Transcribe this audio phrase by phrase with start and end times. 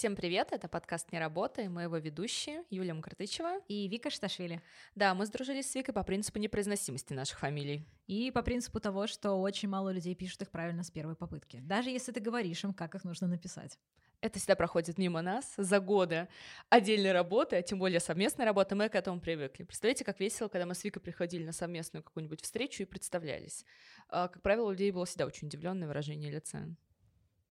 [0.00, 4.62] Всем привет, это подкаст «Не работа» и мы его ведущие Юлия Мкртычева и Вика Шташвили.
[4.94, 7.86] Да, мы сдружились с Викой по принципу непроизносимости наших фамилий.
[8.06, 11.90] И по принципу того, что очень мало людей пишут их правильно с первой попытки, даже
[11.90, 13.78] если ты говоришь им, как их нужно написать.
[14.22, 16.28] Это всегда проходит мимо нас за годы
[16.70, 19.64] отдельной работы, а тем более совместной работы, мы к этому привыкли.
[19.64, 23.66] Представляете, как весело, когда мы с Викой приходили на совместную какую-нибудь встречу и представлялись.
[24.08, 26.74] А, как правило, у людей было всегда очень удивленное выражение лица.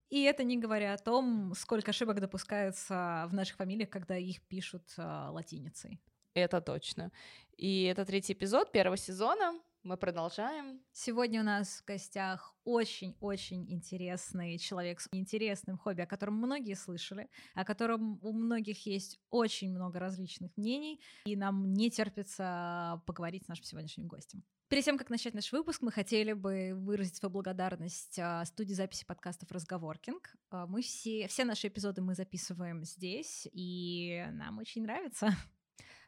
[0.10, 4.84] И это не говоря о том, сколько ошибок допускается в наших фамилиях, когда их пишут
[4.98, 6.02] э, латиницей.
[6.34, 7.12] Это точно.
[7.58, 9.60] И это третий эпизод первого сезона.
[9.84, 10.82] Мы продолжаем.
[10.92, 17.30] Сегодня у нас в гостях очень-очень интересный человек с интересным хобби, о котором многие слышали,
[17.56, 23.48] о котором у многих есть очень много различных мнений, и нам не терпится поговорить с
[23.48, 24.44] нашим сегодняшним гостем.
[24.70, 29.04] Перед тем, как начать наш выпуск, мы хотели бы выразить свою благодарность а, студии записи
[29.04, 30.36] подкастов «Разговоркинг».
[30.52, 35.36] А, мы все, все наши эпизоды мы записываем здесь, и нам очень нравится.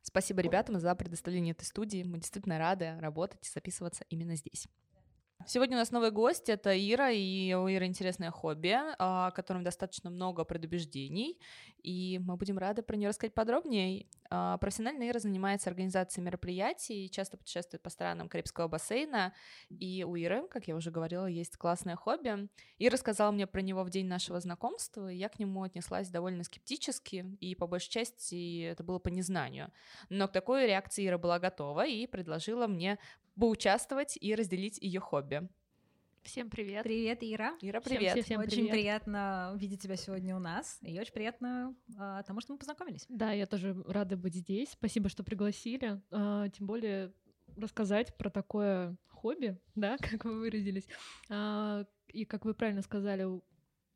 [0.04, 2.04] Спасибо ребятам за предоставление этой студии.
[2.04, 4.68] Мы действительно рады работать и записываться именно здесь.
[5.48, 9.64] Сегодня у нас новый гость, это Ира, и у Иры интересное хобби, а, о котором
[9.64, 11.40] достаточно много предубеждений,
[11.82, 14.08] и мы будем рады про нее рассказать подробнее.
[14.30, 19.34] А, профессионально Ира занимается организацией мероприятий, часто путешествует по странам Карибского бассейна,
[19.70, 22.50] и у Иры, как я уже говорила, есть классное хобби.
[22.78, 26.44] Ира рассказала мне про него в день нашего знакомства, и я к нему отнеслась довольно
[26.44, 29.72] скептически, и по большей части это было по незнанию.
[30.10, 33.00] Но к такой реакции Ира была готова и предложила мне
[33.40, 35.48] поучаствовать и разделить ее хобби.
[36.24, 36.84] Всем привет.
[36.84, 37.58] Привет, Ира.
[37.62, 38.12] Ира, привет.
[38.12, 38.72] Всем, всем, всем очень привет.
[38.72, 40.78] приятно видеть тебя сегодня у нас.
[40.82, 43.06] И очень приятно а, тому, что мы познакомились.
[43.10, 44.70] Да, я тоже рада быть здесь.
[44.70, 46.00] Спасибо, что пригласили.
[46.12, 47.12] А, тем более
[47.58, 50.88] рассказать про такое хобби, да, как вы выразились.
[51.30, 53.26] А, и как вы правильно сказали,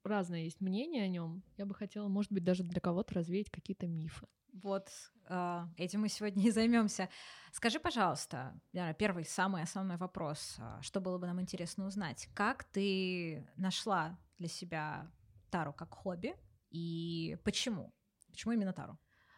[0.04, 1.44] разное есть мнение о нем.
[1.58, 4.28] Я бы хотела, может быть, даже для кого-то развеять какие-то мифы.
[4.64, 4.90] Вот
[5.28, 7.10] э, этим мы сегодня и займемся.
[7.52, 8.58] Скажи, пожалуйста,
[8.98, 14.48] первый самый основной вопрос, а, что было бы нам интересно узнать, как ты нашла для
[14.48, 15.12] себя
[15.52, 16.36] тару как хобби
[16.70, 17.94] и почему?
[18.32, 18.98] Почему именно тару?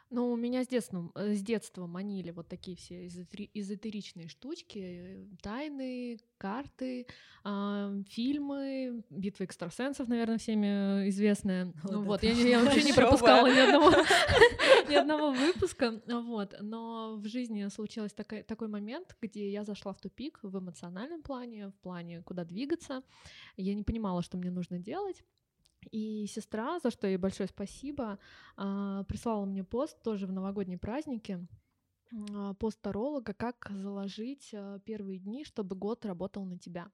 [0.09, 6.17] Ну, у меня с детства, э, с детства манили вот такие все эзотеричные штучки, тайны,
[6.37, 7.07] карты,
[7.43, 11.73] э, фильмы, битвы экстрасенсов, наверное, всеми известная.
[11.83, 13.91] Вот ну вот, я, я вообще не пропускала ни одного,
[14.89, 16.55] ни одного выпуска, вот.
[16.61, 21.67] Но в жизни случился такой, такой момент, где я зашла в тупик в эмоциональном плане,
[21.67, 23.03] в плане, куда двигаться.
[23.57, 25.25] Я не понимала, что мне нужно делать.
[25.91, 28.19] И сестра, за что ей большое спасибо,
[28.55, 31.47] а, прислала мне пост тоже в новогодние праздники
[32.33, 36.91] а, пост таролога, как заложить а, первые дни, чтобы год работал на тебя.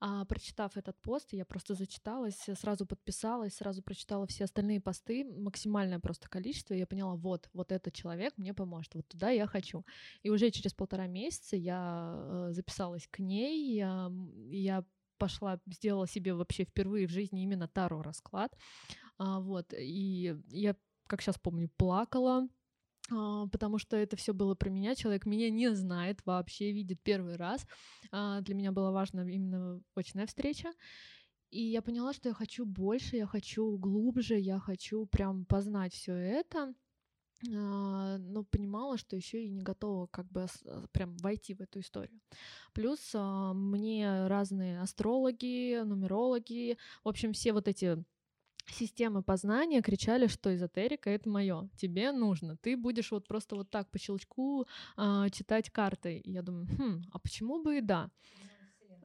[0.00, 5.98] А, прочитав этот пост, я просто зачиталась, сразу подписалась, сразу прочитала все остальные посты, максимальное
[5.98, 9.84] просто количество, и я поняла, вот, вот этот человек мне поможет, вот туда я хочу.
[10.22, 14.12] И уже через полтора месяца я э, записалась к ней, я,
[14.50, 14.84] я
[15.18, 18.56] пошла, сделала себе вообще впервые в жизни именно Таро расклад.
[19.18, 22.48] А, вот, и я, как сейчас помню, плакала,
[23.10, 24.94] а, потому что это все было про меня.
[24.94, 27.66] Человек меня не знает вообще, видит первый раз.
[28.10, 30.70] А, для меня была важна именно очная встреча.
[31.50, 36.12] И я поняла, что я хочу больше, я хочу глубже, я хочу прям познать все
[36.12, 36.74] это.
[37.54, 41.80] А, но понимала, что еще и не готова как бы а, прям войти в эту
[41.80, 42.20] историю.
[42.72, 48.02] Плюс а, мне разные астрологи, нумерологи, в общем, все вот эти
[48.70, 53.90] системы познания кричали, что эзотерика это мое, тебе нужно, ты будешь вот просто вот так
[53.90, 54.66] по щелчку
[55.32, 56.18] читать карты.
[56.18, 58.10] И я думаю, хм, а почему бы и да?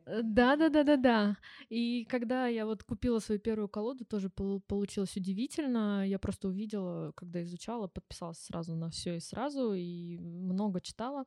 [0.05, 1.38] Да, да, да, да, да.
[1.69, 6.05] И когда я вот купила свою первую колоду, тоже получилось удивительно.
[6.05, 11.25] Я просто увидела, когда изучала, подписалась сразу на все и сразу, и много читала.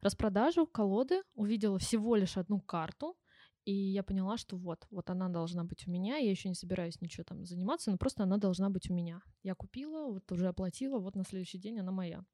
[0.00, 3.16] Распродажу колоды увидела всего лишь одну карту,
[3.64, 6.16] и я поняла, что вот, вот она должна быть у меня.
[6.16, 9.20] Я еще не собираюсь ничего там заниматься, но просто она должна быть у меня.
[9.42, 12.24] Я купила, вот уже оплатила, вот на следующий день она моя.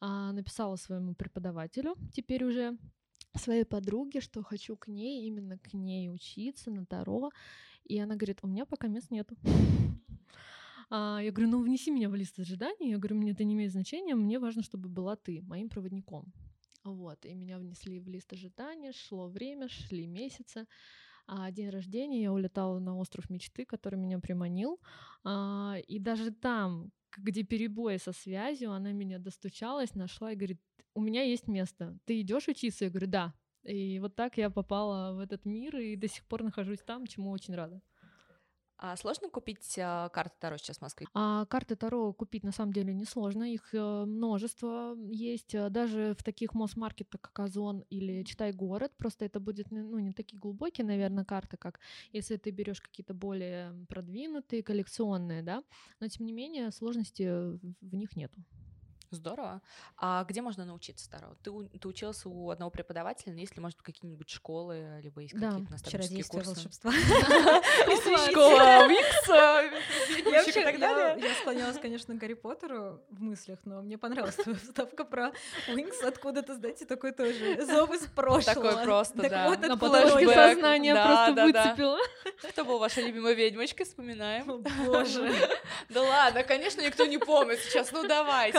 [0.00, 2.76] А, написала своему преподавателю, теперь уже
[3.38, 7.30] своей подруге, что хочу к ней, именно к ней учиться на Таро.
[7.84, 9.36] И она говорит, у меня пока мест нету.
[10.90, 12.90] А, я говорю, ну внеси меня в лист ожиданий.
[12.90, 16.32] Я говорю, мне это не имеет значения, мне важно, чтобы была ты моим проводником.
[16.84, 20.66] Вот, и меня внесли в лист ожидания, шло время, шли месяцы.
[21.26, 24.78] А день рождения я улетала на остров мечты, который меня приманил.
[25.24, 30.60] А, и даже там, где перебои со связью, она меня достучалась, нашла и говорит,
[30.94, 32.84] у меня есть место, ты идешь учиться?
[32.84, 33.34] Я говорю, да.
[33.64, 37.30] И вот так я попала в этот мир и до сих пор нахожусь там, чему
[37.30, 37.80] очень рада.
[38.76, 41.06] А сложно купить а, карты Таро сейчас в Москве?
[41.14, 46.22] А карты Таро купить на самом деле несложно, их э, множество есть, э, даже в
[46.24, 51.24] таких мосс-маркетах, как Озон или Читай город, просто это будет ну, не такие глубокие, наверное,
[51.24, 51.78] карты, как
[52.12, 55.62] если ты берешь какие-то более продвинутые, коллекционные, да,
[56.00, 57.24] но тем не менее сложности
[57.80, 58.42] в них нету.
[59.14, 59.62] Здорово.
[59.96, 61.28] А где можно научиться Таро?
[61.42, 65.50] Ты, ты учился у одного преподавателя, но есть ли, может, какие-нибудь школы, либо есть да,
[65.50, 66.50] какие-то наставнические курсы?
[66.50, 66.92] волшебства.
[68.30, 69.70] Школа Уикса,
[71.18, 75.32] Я склонялась, конечно, к Гарри Поттеру в мыслях, но мне понравилась твоя вставка про
[75.68, 78.42] Уинкс, откуда-то, знаете, такой тоже зов из прошлого.
[78.42, 79.48] Такой просто, да.
[79.48, 81.98] вот На поточке сознания просто выцепила.
[82.50, 84.62] Кто был ваша любимая ведьмочка, вспоминаем.
[84.86, 85.32] Боже.
[85.88, 88.58] Да ладно, конечно, никто не помнит сейчас, ну давайте,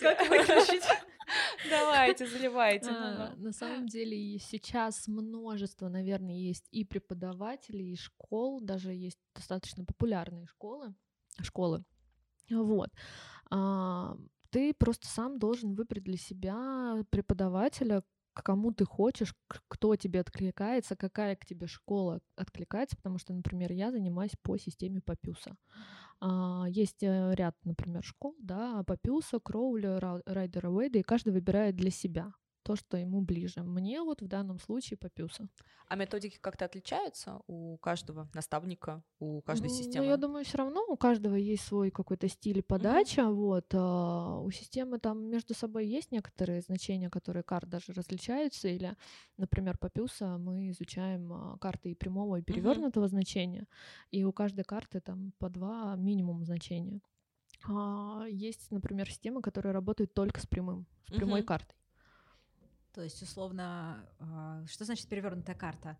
[0.00, 0.84] Как выключить?
[1.70, 2.90] Давайте, заливайте.
[2.90, 9.84] А, на самом деле сейчас множество, наверное, есть и преподавателей, и школ, даже есть достаточно
[9.84, 10.94] популярные школы,
[11.40, 11.84] школы.
[12.50, 12.90] Вот.
[13.50, 14.16] А,
[14.50, 18.02] ты просто сам должен выбрать для себя преподавателя,
[18.34, 19.34] к кому ты хочешь,
[19.68, 25.00] кто тебе откликается, какая к тебе школа откликается, потому что, например, я занимаюсь по системе
[25.00, 25.50] Папюса.
[25.52, 26.03] А,
[26.68, 32.32] есть э, ряд, например, школ, да, Папюса, Кроули, Райдера Уэйда, и каждый выбирает для себя
[32.64, 33.62] то, что ему ближе.
[33.62, 35.48] Мне вот в данном случае Папюса.
[35.86, 40.06] А методики как-то отличаются у каждого наставника, у каждой ну, системы?
[40.06, 43.20] Ну, я думаю, все равно у каждого есть свой какой-то стиль подачи.
[43.20, 43.32] Mm-hmm.
[43.34, 48.68] Вот, а у системы там между собой есть некоторые значения, которые карт даже различаются.
[48.68, 48.96] Или,
[49.36, 53.08] например, Папюса мы изучаем а, карты и прямого, и перевернутого mm-hmm.
[53.08, 53.66] значения.
[54.10, 57.02] И у каждой карты там по два минимум значения.
[57.66, 61.44] А есть, например, системы, которые работают только с прямым, с прямой mm-hmm.
[61.44, 61.76] картой.
[62.94, 65.98] То есть, условно, э, что значит перевернутая карта?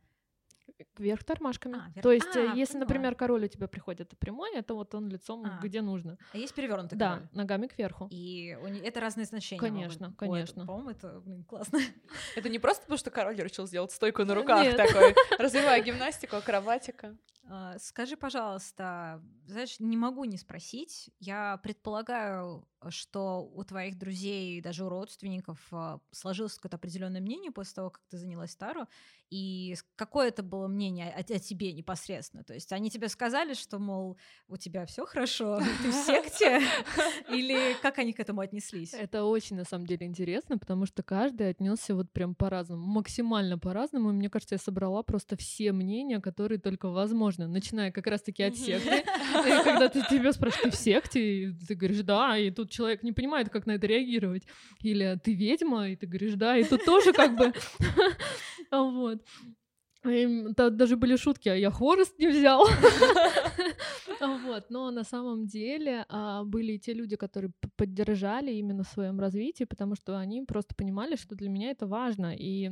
[0.98, 1.78] Вверх тормашками.
[1.78, 2.02] А, вверх...
[2.02, 2.88] То есть, а, если, поняла.
[2.88, 5.60] например, король у тебя приходит прямой, это вот он лицом а.
[5.62, 6.18] где нужно.
[6.32, 7.28] А есть перевернутый да, король?
[7.32, 8.08] Да, ногами кверху.
[8.10, 8.66] И у...
[8.66, 9.60] это разные значения.
[9.60, 10.18] Конечно, могут.
[10.18, 10.62] конечно.
[10.62, 11.78] Ой, По-моему, это, блин, классно.
[12.36, 17.16] Это не просто потому, что король решил сделать стойку на руках такой, развивая гимнастику, акробатика.
[17.46, 21.10] А, скажи, пожалуйста, знаешь, не могу не спросить.
[21.20, 27.74] Я предполагаю, что у твоих друзей, даже у родственников а, сложилось какое-то определенное мнение после
[27.74, 28.86] того, как ты занялась Тару.
[29.30, 32.44] И какое это было мнение о, о тебе непосредственно?
[32.44, 34.16] То есть они тебе сказали, что, мол,
[34.48, 36.60] у тебя все хорошо, ты в секте?
[37.30, 38.94] Или как они к этому отнеслись?
[38.94, 44.10] Это очень, на самом деле, интересно, потому что каждый отнесся вот прям по-разному, максимально по-разному.
[44.10, 48.56] И мне кажется, я собрала просто все мнения, которые только возможно, начиная как раз-таки от
[48.56, 49.04] секты.
[49.64, 51.54] Когда ты тебя спрашивают, ты в секте?
[51.66, 54.44] ты говоришь, да, и тут человек не понимает, как на это реагировать.
[54.80, 57.52] Или ты ведьма, и ты говоришь, да, и тут тоже как бы...
[58.70, 59.22] Вот.
[60.56, 62.66] Там даже были шутки, а я хворост не взял.
[64.46, 69.64] Вот, но на самом деле а, были те люди, которые поддержали именно в своем развитии,
[69.64, 72.34] потому что они просто понимали, что для меня это важно.
[72.34, 72.70] И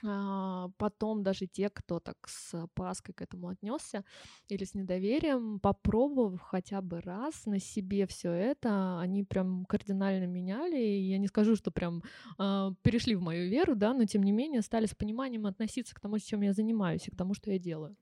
[0.00, 4.04] потом даже те, кто так с опаской к этому отнесся
[4.48, 10.78] или с недоверием, попробовав хотя бы раз на себе все это, они прям кардинально меняли.
[10.78, 12.02] И я не скажу, что прям
[12.38, 16.00] э, перешли в мою веру, да, но тем не менее стали с пониманием относиться к
[16.00, 17.96] тому, чем я занимаюсь, и к тому, что я делаю.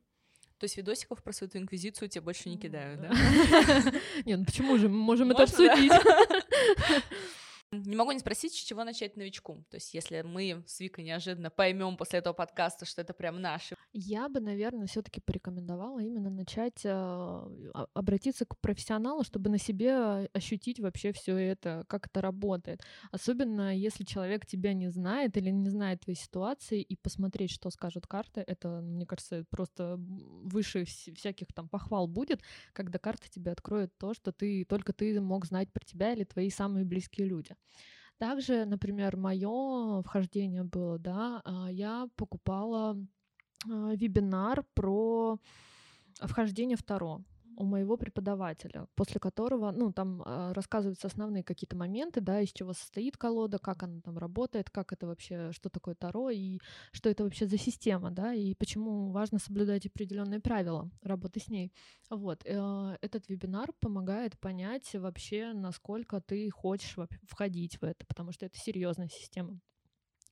[0.59, 3.11] То есть видосиков про свою инквизицию тебе больше не кидают, да?
[4.25, 4.89] Нет, ну почему же?
[4.89, 5.93] Мы можем это обсудить.
[7.85, 9.65] Не могу не спросить, с чего начать новичку.
[9.71, 13.77] То есть, если мы с Викой неожиданно поймем после этого подкаста, что это прям наши.
[13.93, 20.81] Я бы, наверное, все-таки порекомендовала именно начать э, обратиться к профессионалу, чтобы на себе ощутить
[20.81, 22.83] вообще все это, как это работает.
[23.11, 28.07] Особенно если человек тебя не знает или не знает твоей ситуации, и посмотреть, что скажут
[28.07, 32.41] карты, это, мне кажется, просто выше всяких там похвал будет,
[32.73, 36.51] когда карты тебе откроют то, что ты только ты мог знать про тебя или твои
[36.51, 37.57] самые близкие люди.
[38.19, 42.97] Также, например, мое вхождение было, да, а, я покупала
[43.69, 45.39] а, вебинар про
[46.21, 46.83] вхождение в
[47.57, 52.73] у моего преподавателя, после которого, ну, там э, рассказываются основные какие-то моменты, да, из чего
[52.73, 56.61] состоит колода, как она там работает, как это вообще, что такое Таро и
[56.93, 61.73] что это вообще за система, да, и почему важно соблюдать определенные правила работы с ней.
[62.11, 66.97] Вот, э, этот вебинар помогает понять вообще, насколько ты хочешь
[67.29, 69.59] входить в это, потому что это серьезная система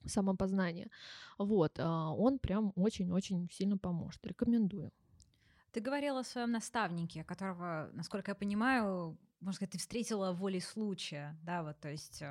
[0.07, 0.91] самопознания.
[1.39, 4.27] Вот, э, он прям очень-очень сильно поможет.
[4.27, 4.93] Рекомендую.
[5.73, 11.37] Ты говорила о своем наставнике, которого, насколько я понимаю, можно сказать, ты встретила волей случая,
[11.43, 12.23] да, вот, то есть...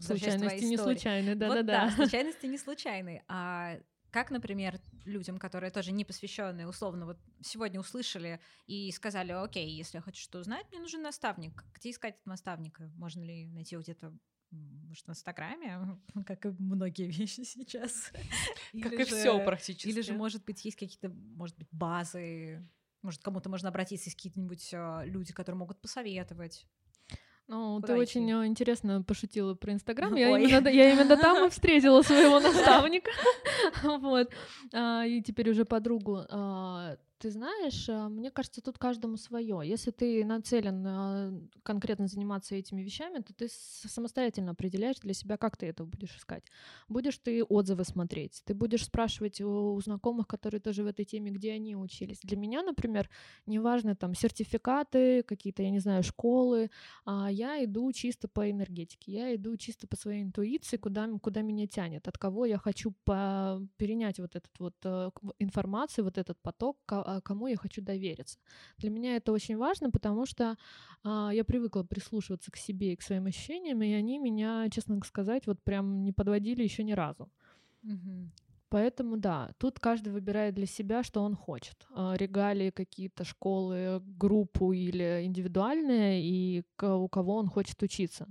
[0.00, 1.56] Случайности не случайные, да-да-да.
[1.56, 3.22] Вот, да, случайности не случайные.
[3.28, 3.76] А
[4.14, 9.98] Как, например, людям, которые тоже не посвященные, условно, вот сегодня услышали и сказали, окей, если
[9.98, 11.64] я хочу что узнать, мне нужен наставник.
[11.74, 12.92] Где искать этого наставника?
[12.94, 14.16] Можно ли найти его где-то
[14.94, 18.12] может, в Инстаграме, как и многие вещи сейчас.
[18.82, 19.88] Как и все практически.
[19.88, 22.66] Или же, может быть, есть какие-то, может быть, базы,
[23.02, 26.66] может, кому-то можно обратиться, есть какие-нибудь а, люди, которые могут посоветовать.
[27.46, 28.00] Ну, Куда ты идти?
[28.00, 30.14] очень э, интересно пошутила про Инстаграм.
[30.14, 33.10] Я именно, я именно там и встретила своего наставника.
[33.82, 34.32] Вот.
[34.72, 36.24] А, и теперь уже подругу.
[37.18, 39.60] Ты знаешь, а, мне кажется, тут каждому свое.
[39.64, 45.56] Если ты нацелен а, конкретно заниматься этими вещами, то ты самостоятельно определяешь для себя, как
[45.56, 46.44] ты это будешь искать.
[46.88, 51.52] Будешь ты отзывы смотреть, ты будешь спрашивать у, знакомых, которые тоже в этой теме, где
[51.52, 52.18] они учились.
[52.22, 53.08] Для меня, например,
[53.46, 56.70] неважно там сертификаты, какие-то, я не знаю, школы,
[57.04, 61.66] а я иду чисто по энергетике, я иду чисто по своей интуиции, куда, куда меня
[61.66, 66.76] тянет, от кого я хочу по, перенять вот этот вот э, информацию, вот этот поток,
[67.04, 68.38] а, кому я хочу довериться.
[68.78, 70.56] Для меня это очень важно, потому что
[71.02, 75.46] а, я привыкла прислушиваться к себе и к своим ощущениям, и они меня, честно сказать,
[75.46, 77.30] вот прям не подводили еще ни разу.
[77.82, 78.30] Угу.
[78.70, 81.86] Поэтому да, тут каждый выбирает для себя, что он хочет.
[81.94, 88.26] А, регалии какие-то школы, группу или индивидуальные, и у кого он хочет учиться.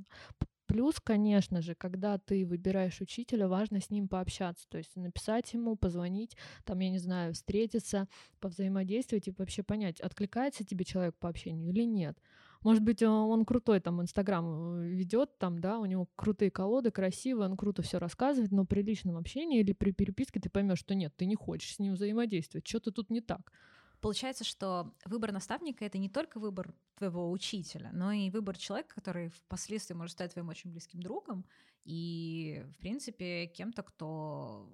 [0.73, 5.75] Плюс, конечно же, когда ты выбираешь учителя, важно с ним пообщаться, то есть написать ему,
[5.75, 8.07] позвонить, там, я не знаю, встретиться,
[8.39, 12.17] повзаимодействовать и вообще понять, откликается тебе человек по общению или нет.
[12.61, 17.49] Может быть, он крутой, там, Инстаграм э, ведет, там, да, у него крутые колоды, красивые,
[17.51, 21.13] он круто все рассказывает, но при личном общении или при переписке ты поймешь, что нет,
[21.15, 23.51] ты не хочешь с ним взаимодействовать, что-то тут не так.
[24.03, 29.29] Получается, что выбор наставника— это не только выбор твоего учителя, но и выбор человека, который
[29.29, 31.45] впоследствии может стать твоим очень близким другом
[31.85, 34.69] и, в принципе, кем-то, кто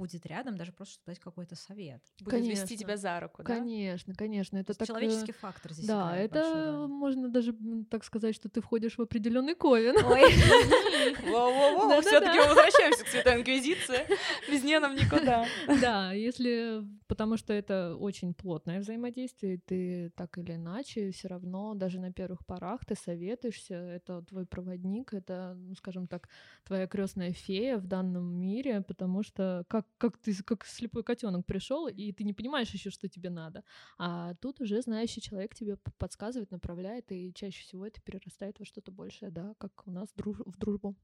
[0.00, 2.02] будет рядом, даже просто чтобы дать какой-то совет.
[2.20, 2.62] Будет конечно.
[2.62, 3.54] вести тебя за руку, да?
[3.54, 4.56] Конечно, конечно.
[4.56, 4.88] Это так...
[4.88, 7.54] Человеческий фактор здесь Да, это можно даже
[7.90, 9.94] так сказать, что ты входишь в определенный ковен.
[11.30, 14.06] Воу-воу-воу, все таки мы возвращаемся к Святой Инквизиции.
[14.50, 15.46] Без нее нам никуда.
[15.80, 16.82] Да, если...
[17.06, 22.46] Потому что это очень плотное взаимодействие, ты так или иначе все равно, даже на первых
[22.46, 26.28] порах ты советуешься, это твой проводник, это, ну, скажем так,
[26.64, 31.88] твоя крестная фея в данном мире, потому что как, как ты как слепой котенок пришел,
[31.88, 33.64] и ты не понимаешь еще, что тебе надо.
[33.98, 38.92] А тут уже знающий человек тебе подсказывает, направляет, и чаще всего это перерастает во что-то
[38.92, 40.96] большее, да, как у нас друж в дружбу.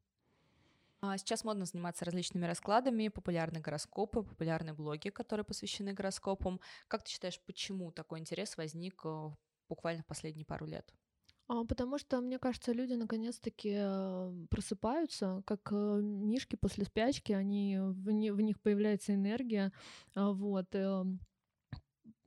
[1.01, 6.61] А сейчас модно заниматься различными раскладами, популярные гороскопы, популярные блоги, которые посвящены гороскопам.
[6.89, 9.31] Как ты считаешь, почему такой интерес возник э,
[9.69, 10.93] буквально в последние пару лет?
[11.49, 17.79] А, потому что, мне кажется, люди наконец-таки э, просыпаются, как э, мишки после спячки, они,
[17.79, 19.73] в, не, в них появляется энергия,
[20.15, 20.75] а, вот.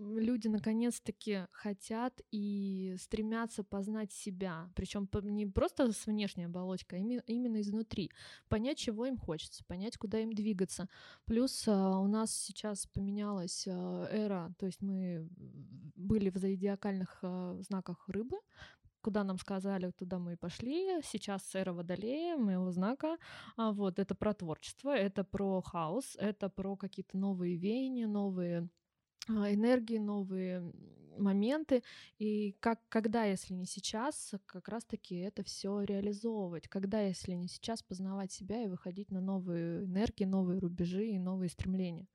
[0.01, 7.59] Люди наконец-таки хотят и стремятся познать себя, причем не просто с внешней оболочкой, а именно
[7.59, 8.09] изнутри,
[8.47, 10.88] понять, чего им хочется, понять, куда им двигаться.
[11.25, 15.27] Плюс у нас сейчас поменялась эра, то есть мы
[15.97, 17.21] были в зодиакальных
[17.67, 18.38] знаках рыбы,
[19.01, 21.01] куда нам сказали, туда мы и пошли.
[21.03, 23.18] Сейчас эра Водолея, моего знака.
[23.58, 28.70] А вот это про творчество, это про хаос, это про какие-то новые веяния, новые
[29.27, 30.72] а, энергии, новые
[31.18, 31.84] моменты.
[32.18, 36.68] И как, когда, если не сейчас, как раз-таки это все реализовывать.
[36.68, 41.50] Когда, если не сейчас, познавать себя и выходить на новые энергии, новые рубежи и новые
[41.50, 42.08] стремления.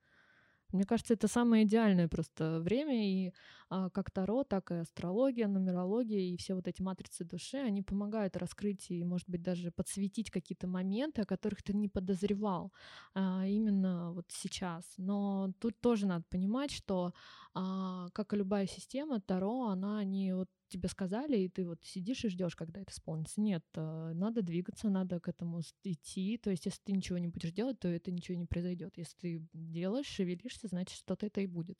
[0.71, 3.33] Мне кажется, это самое идеальное просто время, и
[3.69, 8.35] а, как Таро, так и астрология, нумерология и все вот эти матрицы души, они помогают
[8.37, 12.71] раскрыть и, может быть, даже подсветить какие-то моменты, о которых ты не подозревал
[13.13, 14.83] а, именно вот сейчас.
[14.97, 17.13] Но тут тоже надо понимать, что,
[17.53, 22.25] а, как и любая система, Таро, она не вот тебе сказали, и ты вот сидишь
[22.25, 23.41] и ждешь, когда это исполнится.
[23.41, 26.37] Нет, э, надо двигаться, надо к этому идти.
[26.37, 28.97] То есть, если ты ничего не будешь делать, то это ничего не произойдет.
[28.97, 31.79] Если ты делаешь, шевелишься, значит, что-то это и будет.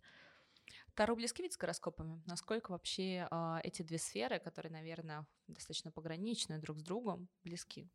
[0.96, 2.22] Таро близки ведь с гороскопами?
[2.26, 7.90] Насколько вообще э, эти две сферы, которые, наверное, достаточно пограничны друг с другом, близки?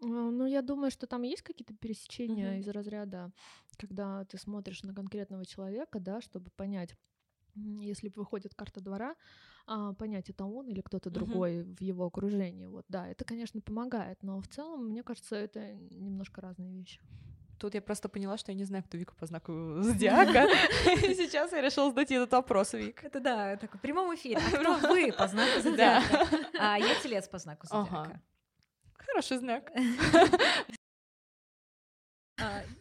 [0.00, 2.60] А, ну, я думаю, что там есть какие-то пересечения uh-huh.
[2.60, 3.32] из разряда,
[3.76, 6.94] когда ты смотришь на конкретного человека, да, чтобы понять,
[7.54, 9.14] если выходит карта двора,
[9.66, 11.12] а, понять, это он или кто-то uh-huh.
[11.12, 12.66] другой в его окружении.
[12.66, 17.00] Вот, да, это, конечно, помогает, но в целом, мне кажется, это немножко разные вещи.
[17.58, 20.48] Тут я просто поняла, что я не знаю, кто Вика по знаку зодиака.
[20.84, 23.04] Сейчас я решила задать этот вопрос, Вик.
[23.04, 24.38] Это да, такой в прямом эфире.
[24.38, 26.26] А кто вы по знаку зодиака?
[26.58, 28.20] А я телец по знаку зодиака.
[28.96, 29.70] Хороший знак.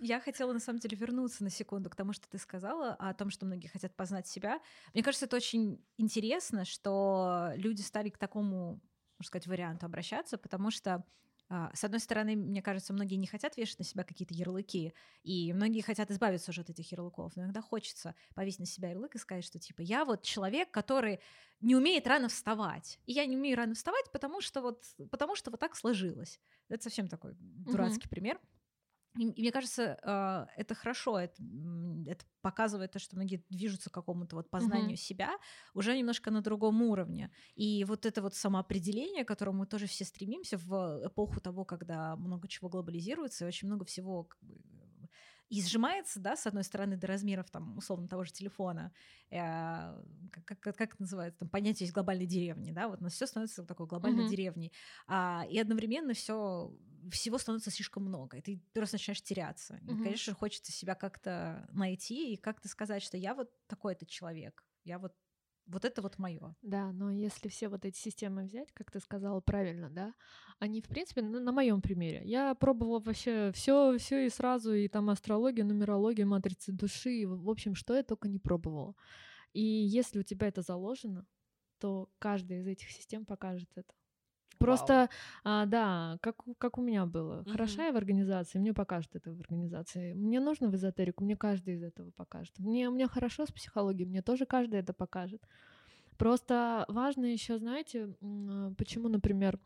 [0.05, 3.29] Я хотела на самом деле вернуться на секунду к тому, что ты сказала, о том,
[3.29, 4.59] что многие хотят познать себя.
[4.93, 8.81] Мне кажется, это очень интересно, что люди стали к такому,
[9.17, 11.05] можно сказать, варианту обращаться, потому что
[11.47, 14.93] а, с одной стороны, мне кажется, многие не хотят вешать на себя какие-то ярлыки,
[15.23, 17.37] и многие хотят избавиться уже от этих ярлыков.
[17.37, 21.21] Но иногда хочется повесить на себя ярлык и сказать, что типа я вот человек, который
[21.61, 22.99] не умеет рано вставать.
[23.05, 26.41] И я не умею рано вставать, потому что вот, потому что вот так сложилось.
[26.67, 28.09] Это совсем такой дурацкий mm-hmm.
[28.09, 28.39] пример.
[29.17, 31.35] И, и мне кажется, э, это хорошо, это,
[32.07, 35.07] это показывает то, что многие движутся к какому-то вот познанию mm-hmm.
[35.07, 35.31] себя
[35.73, 37.31] уже немножко на другом уровне.
[37.55, 42.15] И вот это вот самоопределение, к которому мы тоже все стремимся в эпоху того, когда
[42.15, 44.55] много чего глобализируется, и очень много всего как бы,
[45.49, 48.91] и сжимается, да, с одной стороны, до размеров, там, условно, того же телефона,
[49.29, 49.37] э,
[50.31, 53.63] как, как, как называется, там, понятие есть глобальной деревни, да, вот у нас все становится
[53.63, 54.29] такой глобальной mm-hmm.
[54.29, 54.73] деревней,
[55.05, 56.73] а, и одновременно все
[57.11, 59.75] всего становится слишком много, и ты просто начинаешь теряться.
[59.75, 59.93] Mm-hmm.
[59.93, 64.99] И, конечно, хочется себя как-то найти и как-то сказать, что я вот такой-то человек, я
[64.99, 65.13] вот
[65.65, 66.55] вот это вот мое.
[66.61, 70.13] Да, но если все вот эти системы взять, как ты сказала правильно, да,
[70.59, 72.21] они, в принципе, на, на моем примере.
[72.25, 77.49] Я пробовала вообще все, все и сразу, и там астрология, нумерология, матрицы души, и, в
[77.49, 78.95] общем, что я только не пробовала.
[79.53, 81.25] И если у тебя это заложено,
[81.79, 83.93] то каждая из этих систем покажет это.
[84.57, 85.09] Просто,
[85.43, 87.41] а, да, как, как у меня было.
[87.41, 87.51] Угу.
[87.51, 90.13] Хороша я в организации, мне покажут это в организации.
[90.13, 92.57] Мне нужно в эзотерику, мне каждый из этого покажет.
[92.59, 95.41] Мне, мне хорошо с психологией, мне тоже каждый это покажет.
[96.17, 99.59] Просто важно еще, знаете, а, почему, например,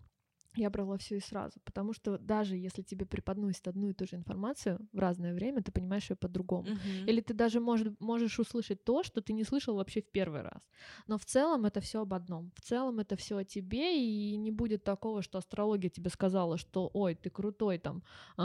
[0.58, 4.16] я брала все и сразу, потому что даже если тебе преподносят одну и ту же
[4.16, 6.68] информацию в разное время, ты понимаешь ее по-другому.
[6.68, 7.06] Uh-huh.
[7.08, 10.62] Или ты даже может, можешь услышать то, что ты не слышал вообще в первый раз.
[11.08, 12.52] Но в целом это все об одном.
[12.56, 16.90] В целом это все о тебе, и не будет такого, что астрология тебе сказала, что
[16.94, 18.04] ой, ты крутой там
[18.38, 18.42] э,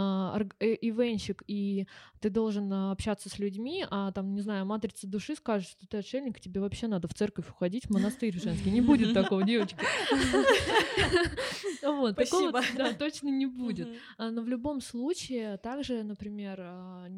[0.60, 1.86] ивенщик, и
[2.20, 6.40] ты должен общаться с людьми, а там, не знаю, матрица души скажет, что ты отшельник,
[6.40, 8.70] тебе вообще надо в церковь уходить, в монастырь женский.
[8.70, 9.76] Не будет такого, девочки.
[12.02, 12.52] Вот, Спасибо.
[12.52, 13.88] такого да, точно не будет.
[13.88, 14.30] Uh-huh.
[14.30, 17.08] Но в любом случае, также, например, а,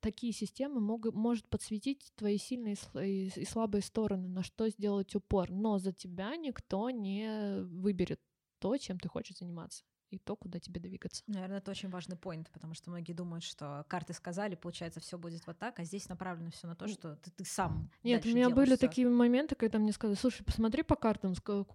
[0.00, 5.50] такие системы могут, может подсветить твои сильные и слабые стороны, на что сделать упор.
[5.50, 8.20] Но за тебя никто не выберет
[8.60, 11.22] то, чем ты хочешь заниматься и то, куда тебе двигаться.
[11.26, 15.46] Наверное, это очень важный поинт, потому что многие думают, что карты сказали, получается, все будет
[15.46, 17.88] вот так, а здесь направлено все на то, что ты, ты сам.
[18.02, 18.76] Нет, у меня были всё.
[18.76, 21.66] такие моменты, когда мне сказали, слушай, посмотри по картам, что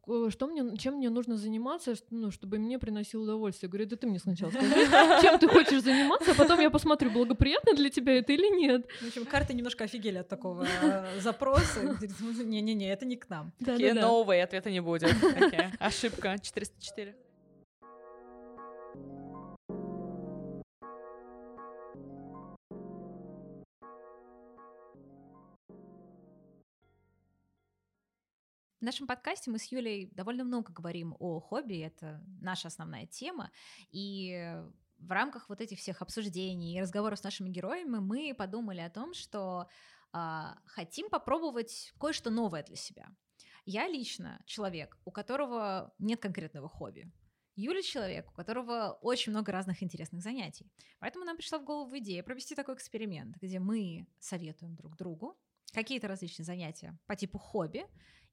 [0.48, 3.67] мне, чем мне нужно заниматься, ну, чтобы мне приносило удовольствие.
[3.67, 4.69] Я говорю, да ты мне сначала скажи,
[5.21, 8.86] чем ты хочешь заниматься, а потом я посмотрю, благоприятно для тебя это или нет.
[9.02, 11.82] В общем, карты немножко офигели от такого э, запроса.
[12.43, 13.54] Не-не-не, это не к нам.
[13.63, 15.15] Такие новые ответа не будет.
[15.80, 17.15] Ошибка 404.
[28.86, 33.52] Нашем подкасте мы с Юлей довольно много говорим о хобби, это наша основная тема,
[33.91, 34.56] и
[35.00, 39.13] в рамках вот этих всех обсуждений и разговоров с нашими героями мы подумали о том,
[39.13, 39.67] что
[40.13, 43.08] э, хотим попробовать кое-что новое для себя.
[43.65, 47.12] Я лично человек, у которого нет конкретного хобби.
[47.56, 50.69] Юля человек, у которого очень много разных интересных занятий.
[51.00, 55.38] Поэтому нам пришла в голову идея провести такой эксперимент, где мы советуем друг другу
[55.74, 57.86] какие-то различные занятия по типу хобби,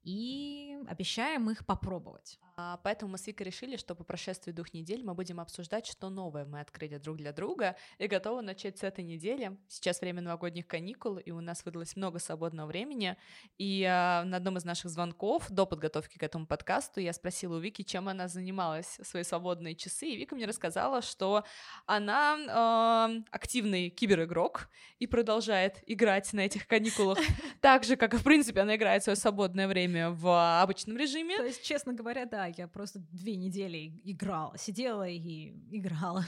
[0.03, 2.39] и обещаем их попробовать.
[2.55, 6.09] А, поэтому мы с Викой решили, что по прошествии двух недель мы будем обсуждать, что
[6.09, 9.57] новое мы открыли друг для друга, и готовы начать с этой недели.
[9.67, 13.17] Сейчас время новогодних каникул, и у нас выдалось много свободного времени,
[13.57, 17.59] и а, на одном из наших звонков до подготовки к этому подкасту я спросила у
[17.59, 21.43] Вики, чем она занималась в свои свободные часы, и Вика мне рассказала, что
[21.87, 27.17] она э, активный киберигрок и продолжает играть на этих каникулах
[27.61, 31.37] так же, как, в принципе, она играет в свое свободное время в обычном режиме.
[31.37, 36.25] То есть, честно говоря, да, я просто две недели играла, сидела и играла.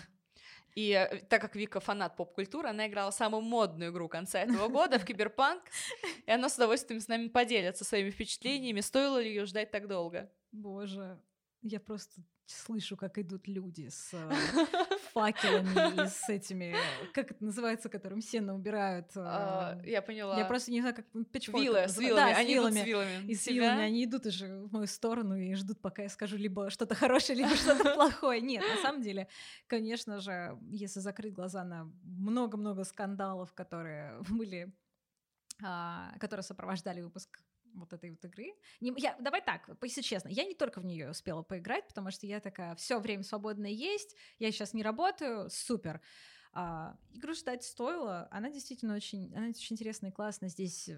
[0.76, 5.00] И э, так как Вика фанат поп-культуры, она играла самую модную игру конца этого года
[5.00, 5.64] в Киберпанк,
[6.26, 10.30] и она с удовольствием с нами поделится своими впечатлениями, стоило ли ее ждать так долго.
[10.52, 11.18] Боже,
[11.66, 14.32] я просто слышу, как идут люди с э,
[15.14, 16.76] факелами и с этими,
[17.12, 19.08] как это называется, которым сено убирают.
[19.16, 20.38] А, я поняла.
[20.38, 21.64] Я просто не знаю, как печфорк.
[21.64, 22.74] Вилы, с вилами, да, с они вилами.
[22.74, 23.26] идут с вилами.
[23.26, 26.70] И с вилами, они идут уже в мою сторону и ждут, пока я скажу либо
[26.70, 28.42] что-то хорошее, либо что-то плохое.
[28.42, 29.28] Нет, на самом деле,
[29.66, 34.72] конечно же, если закрыть глаза на много-много скандалов, которые были
[35.64, 37.40] а, которые сопровождали выпуск
[37.76, 38.54] вот этой вот игры.
[38.82, 42.26] Не, я, давай так, если честно, я не только в нее успела поиграть, потому что
[42.26, 46.02] я такая, все время свободное есть, я сейчас не работаю, супер.
[46.58, 48.30] А, игру ждать стоило.
[48.32, 50.48] Она действительно очень, она очень интересная и классная.
[50.48, 50.98] Здесь э,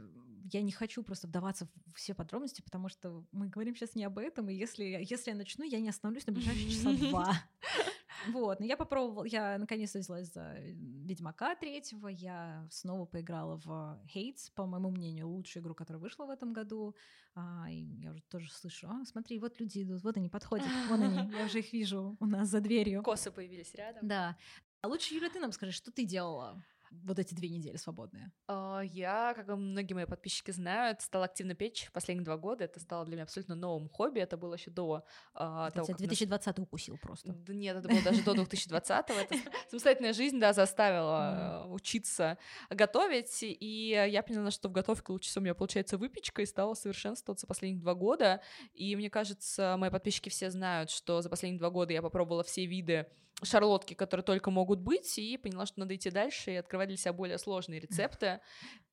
[0.53, 4.19] я не хочу просто вдаваться в все подробности, потому что мы говорим сейчас не об
[4.19, 7.33] этом, и если, если я начну, я не остановлюсь на ближайшие часа два.
[8.27, 14.49] Вот, но я попробовала, я наконец-то взялась за Ведьмака третьего, я снова поиграла в Хейтс,
[14.49, 16.95] по моему мнению, лучшую игру, которая вышла в этом году,
[17.35, 21.01] а, и я уже тоже слышу, а, смотри, вот люди идут, вот они подходят, вон
[21.01, 23.03] они, я уже их вижу у нас за дверью.
[23.03, 24.07] Косы появились рядом.
[24.07, 24.37] Да.
[24.81, 26.63] А лучше, Юля, ты нам скажи, что ты делала?
[26.91, 28.31] Вот эти две недели свободные?
[28.49, 32.63] Uh, я, как и многие мои подписчики знают, стала активно печь последние два года.
[32.63, 34.19] Это стало для меня абсолютно новым хобби.
[34.19, 36.63] Это было еще до uh, того, как 2020 наш...
[36.63, 37.33] укусил просто.
[37.33, 39.35] Да нет, это было даже до 2020 Это
[39.69, 41.73] самостоятельная жизнь, да, заставила mm.
[41.73, 42.37] учиться
[42.69, 43.39] готовить.
[43.41, 47.47] И я поняла, что в готовке лучше всего у меня получается выпечка, и стала совершенствоваться
[47.47, 48.41] последние два года.
[48.73, 52.65] И мне кажется, мои подписчики все знают, что за последние два года я попробовала все
[52.65, 53.07] виды
[53.43, 57.13] шарлотки, которые только могут быть, и поняла, что надо идти дальше и открывать для себя
[57.13, 58.39] более сложные рецепты.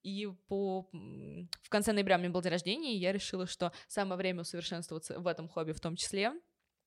[0.01, 0.89] И по...
[0.91, 5.19] в конце ноября у меня был день рождения, и я решила, что самое время усовершенствоваться
[5.19, 6.33] в этом хобби в том числе.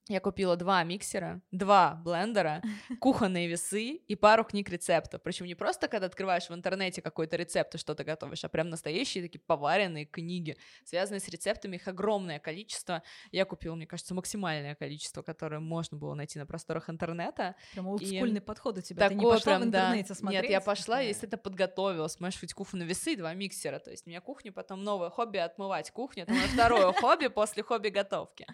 [0.08, 2.62] Я купила два миксера, два блендера,
[3.00, 5.20] кухонные весы и пару книг рецептов.
[5.22, 9.22] Причем не просто, когда открываешь в интернете какой-то рецепт и что-то готовишь, а прям настоящие
[9.22, 11.76] такие поваренные книги, связанные с рецептами.
[11.76, 13.02] Их огромное количество.
[13.32, 17.54] Я купила, мне кажется, максимальное количество, которое можно было найти на просторах интернета.
[17.74, 18.42] Прям олдскульный и...
[18.42, 19.08] подход у тебя.
[19.08, 20.14] Такой Ты не пошла прям, в интернете да.
[20.14, 20.42] смотреть?
[20.42, 22.16] Нет, я пошла, и это подготовилась.
[22.16, 23.78] Понимаешь, ведь кухонные весы и два миксера.
[23.78, 26.22] То есть у меня кухня, потом новое хобби отмывать кухню.
[26.22, 28.46] Это мое второе хобби после хобби готовки.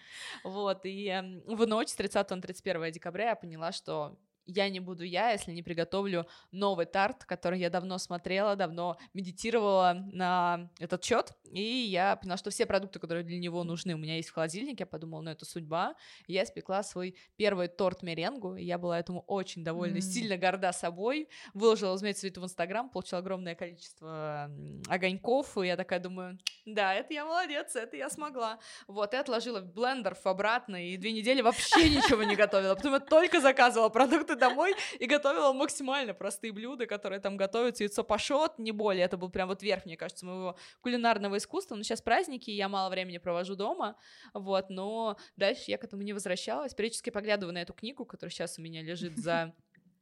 [0.43, 4.81] Вот, и эм, в ночь с 30 на 31 декабря я поняла, что я не
[4.81, 11.05] буду я, если не приготовлю новый тарт, который я давно смотрела, давно медитировала на этот
[11.05, 14.35] счет, и я поняла, что все продукты, которые для него нужны, у меня есть в
[14.35, 15.95] холодильнике, я подумала, ну это судьба,
[16.27, 20.01] и я испекла свой первый торт меренгу, и я была этому очень довольна, mm.
[20.01, 24.51] сильно горда собой, выложила, разумеется, это в Инстаграм, получила огромное количество
[24.89, 29.61] огоньков, и я такая думаю, да, это я молодец, это я смогла, вот, и отложила
[29.61, 34.34] в блендер обратно, и две недели вообще ничего не готовила, потом я только заказывала продукты
[34.35, 37.85] продукты домой и готовила максимально простые блюда, которые там готовятся.
[37.85, 39.05] Яйцо пашот, не более.
[39.05, 41.75] Это был прям вот верх, мне кажется, моего кулинарного искусства.
[41.75, 43.97] Но сейчас праздники, я мало времени провожу дома,
[44.33, 46.75] вот, но дальше я к этому не возвращалась.
[46.75, 49.55] Периодически поглядываю на эту книгу, которая сейчас у меня лежит за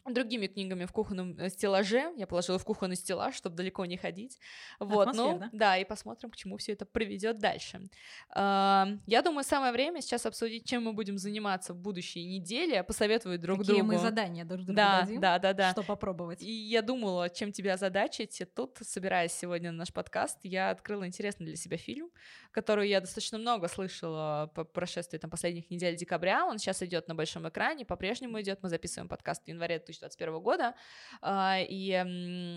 [0.07, 2.13] другими книгами в кухонном э, стеллаже.
[2.17, 4.39] Я положила в кухонный стеллаж, чтобы далеко не ходить.
[4.79, 7.89] Вот, ну, да, и посмотрим, к чему все это приведет дальше.
[8.35, 13.61] Я думаю, самое время сейчас обсудить, чем мы будем заниматься в будущей неделе, посоветовать друг
[13.61, 13.93] Какие другу.
[13.93, 15.73] мы задания друг другу да, дадим, да, да, да.
[15.73, 16.43] что попробовать.
[16.43, 18.41] И я думала, чем тебя задачить.
[18.41, 22.11] И тут, собираясь сегодня на наш подкаст, я открыла интересный для себя фильм,
[22.51, 26.47] который я достаточно много слышала по прошествии там, последних недель декабря.
[26.47, 28.63] Он сейчас идет на большом экране, по-прежнему идет.
[28.63, 30.75] Мы записываем подкаст в январе 2021 года,
[31.21, 32.57] а, и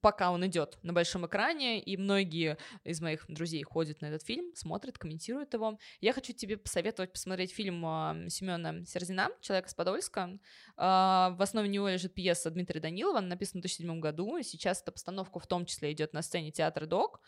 [0.00, 4.54] пока он идет на большом экране, и многие из моих друзей ходят на этот фильм,
[4.54, 7.80] смотрят, комментируют его, я хочу тебе посоветовать посмотреть фильм
[8.28, 10.38] Семена Серзина «Человек из Подольска».
[10.76, 14.92] А, в основе него лежит пьеса Дмитрия Данилова, она написана в 2007 году, сейчас эта
[14.92, 17.20] постановка в том числе идет на сцене театра «Док».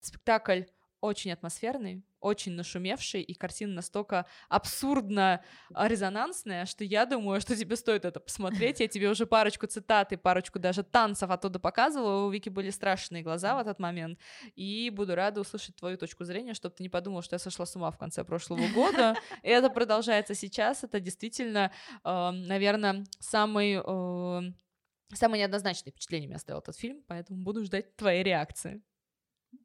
[0.00, 0.62] Спектакль
[1.00, 7.76] очень атмосферный, очень нашумевший, и картина настолько абсурдно а, резонансная, что я думаю, что тебе
[7.76, 8.80] стоит это посмотреть.
[8.80, 12.26] Я тебе уже парочку цитат и парочку даже танцев оттуда показывала.
[12.26, 14.18] У Вики были страшные глаза в этот момент,
[14.54, 17.74] и буду рада услышать твою точку зрения, чтобы ты не подумал, что я сошла с
[17.76, 19.16] ума в конце прошлого года.
[19.42, 20.84] И это продолжается сейчас.
[20.84, 21.72] Это действительно,
[22.04, 23.80] э, наверное, самый...
[23.84, 24.52] Э,
[25.12, 28.80] Самое неоднозначное впечатление мне оставил этот фильм, поэтому буду ждать твоей реакции.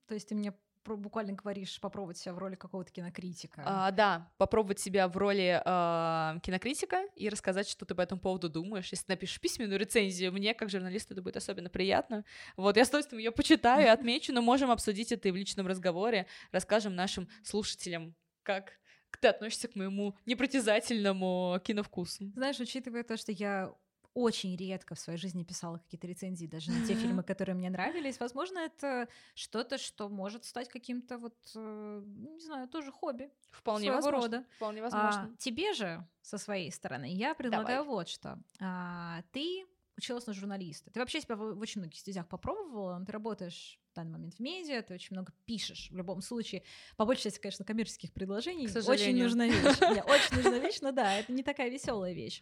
[0.07, 0.53] То есть ты мне
[0.85, 3.63] буквально говоришь попробовать себя в роли какого-то кинокритика.
[3.65, 8.49] А, да, попробовать себя в роли э, кинокритика и рассказать, что ты по этому поводу
[8.49, 8.89] думаешь.
[8.91, 12.23] Если напишешь письменную рецензию, мне, как журналисту, это будет особенно приятно.
[12.55, 15.67] Вот, я с удовольствием ее почитаю и отмечу, но можем обсудить это и в личном
[15.67, 18.73] разговоре, расскажем нашим слушателям, как
[19.19, 22.31] ты относишься к моему непритязательному киновкусу.
[22.35, 23.73] Знаешь, учитывая то, что я
[24.15, 28.19] очень редко в своей жизни писала какие-то рецензии даже на те фильмы, которые мне нравились.
[28.19, 33.29] Возможно, это что-то, что может стать каким-то вот, э, не знаю, тоже хобби.
[33.51, 34.21] Вполне своего возможно.
[34.21, 34.45] рода.
[34.55, 35.31] Вполне возможно.
[35.33, 37.95] А, тебе же, со своей стороны, я предлагаю Давай.
[37.95, 38.39] вот что.
[38.61, 39.65] А, ты
[39.97, 40.91] училась на журналиста.
[40.91, 44.39] Ты вообще себя в, в очень многих стезях попробовала, ты работаешь в данный момент в
[44.39, 45.89] медиа, ты очень много пишешь.
[45.91, 46.63] В любом случае,
[46.97, 48.67] по большей части, конечно, коммерческих предложений.
[48.67, 49.55] К очень нужна вещь.
[50.05, 52.41] Очень нужна вещь, но да, это не такая веселая вещь.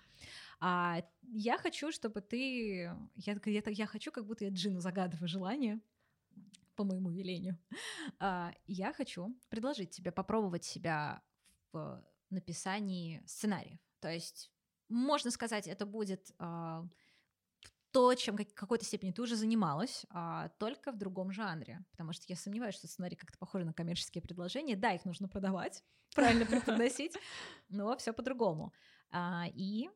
[0.59, 2.91] А я хочу, чтобы ты...
[3.15, 5.79] Я, я, я хочу, как будто я Джину загадываю желание
[6.75, 7.57] по моему велению.
[8.19, 11.21] А, я хочу предложить тебе попробовать себя
[11.71, 13.79] в написании сценариев.
[13.99, 14.51] То есть,
[14.89, 16.85] можно сказать, это будет а,
[17.91, 21.85] то, чем в какой-то степени ты уже занималась, а, только в другом жанре.
[21.91, 24.75] Потому что я сомневаюсь, что сценарий как-то похожи на коммерческие предложения.
[24.75, 25.83] Да, их нужно продавать,
[26.15, 27.15] правильно преподносить,
[27.69, 28.73] но все по-другому.
[29.11, 29.89] А, и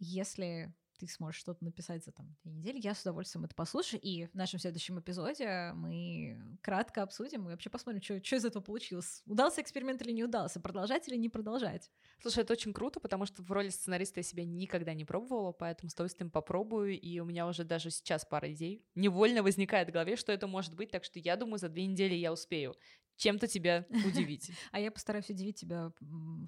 [0.00, 4.00] если ты сможешь что-то написать за там две недели, я с удовольствием это послушаю.
[4.02, 9.22] И в нашем следующем эпизоде мы кратко обсудим и вообще посмотрим, что, из этого получилось.
[9.24, 11.90] Удался эксперимент или не удался, продолжать или не продолжать.
[12.20, 15.88] Слушай, это очень круто, потому что в роли сценариста я себя никогда не пробовала, поэтому
[15.88, 18.84] с удовольствием попробую, и у меня уже даже сейчас пара идей.
[18.94, 22.14] Невольно возникает в голове, что это может быть, так что я думаю, за две недели
[22.14, 22.76] я успею
[23.20, 24.50] чем-то тебя удивить.
[24.72, 25.92] А я постараюсь удивить тебя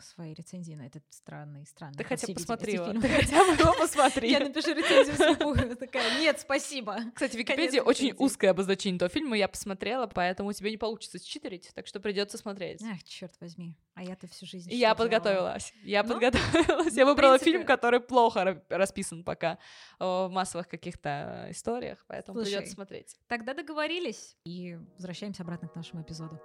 [0.02, 1.96] своей рецензией на этот странный, странный.
[1.98, 2.92] Ты хотя бы посмотрела.
[2.94, 4.30] Ты хотя бы его посмотри.
[4.30, 5.76] Я напишу рецензию вслепую.
[5.76, 6.98] Такая, нет, спасибо.
[7.14, 9.36] Кстати, в Википедии очень узкое обозначение этого фильма.
[9.36, 12.80] Я посмотрела, поэтому у тебя не получится считерить, так что придется смотреть.
[12.82, 13.76] Ах, черт возьми.
[13.94, 15.72] А я-то всю жизнь Я подготовилась.
[15.82, 16.94] Я ну, подготовилась.
[16.94, 19.58] Я выбрала фильм, который плохо расписан пока
[19.98, 23.16] в массовых каких-то историях, поэтому придется смотреть.
[23.28, 26.40] Тогда договорились и возвращаемся обратно к нашему эпизоду.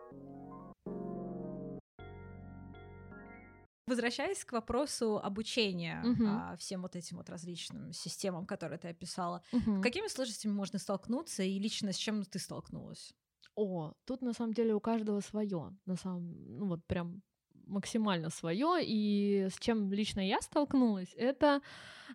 [3.88, 6.26] Возвращаясь к вопросу обучения угу.
[6.28, 9.82] а, всем вот этим вот различным системам, которые ты описала, угу.
[9.82, 13.14] какими сложностями можно столкнуться и лично с чем ты столкнулась?
[13.56, 17.24] О, тут на самом деле у каждого свое, на самом, ну вот прям
[17.68, 18.80] максимально свое.
[18.82, 21.62] И с чем лично я столкнулась, это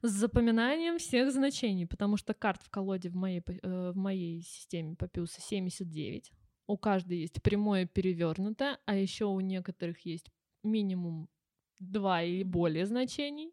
[0.02, 4.96] с запоминанием всех значений, потому что карт в колоде в моей, э, в моей системе
[4.96, 6.32] Папиуса 79.
[6.66, 10.30] У каждой есть прямое перевернутое, а еще у некоторых есть
[10.62, 11.28] минимум
[11.78, 13.52] два или более значений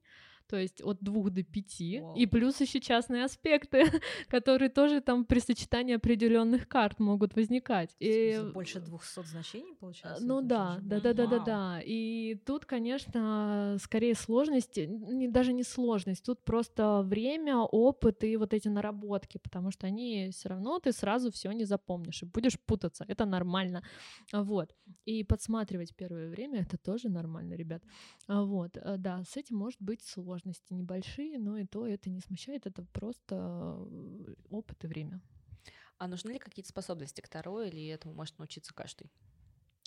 [0.49, 2.17] то есть от двух до пяти, wow.
[2.17, 3.83] и плюс еще частные аспекты,
[4.27, 7.95] которые тоже там при сочетании определенных карт могут возникать.
[7.99, 8.41] И...
[8.53, 10.25] Больше 200 значений получается?
[10.25, 11.81] Ну да, да, да, да, да, да.
[11.85, 18.53] И тут, конечно, скорее сложность, не, даже не сложность, тут просто время, опыт и вот
[18.53, 23.05] эти наработки, потому что они все равно ты сразу все не запомнишь и будешь путаться,
[23.07, 23.83] это нормально,
[24.33, 24.75] вот.
[25.05, 27.83] И подсматривать первое время это тоже нормально, ребят,
[28.27, 28.77] вот.
[28.77, 32.65] Э, да, с этим может быть сложно возможности небольшие, но и то это не смущает,
[32.65, 35.21] это просто э, опыт и время.
[35.97, 39.11] А нужны ли какие-то способности к Таро, или этому может научиться каждый?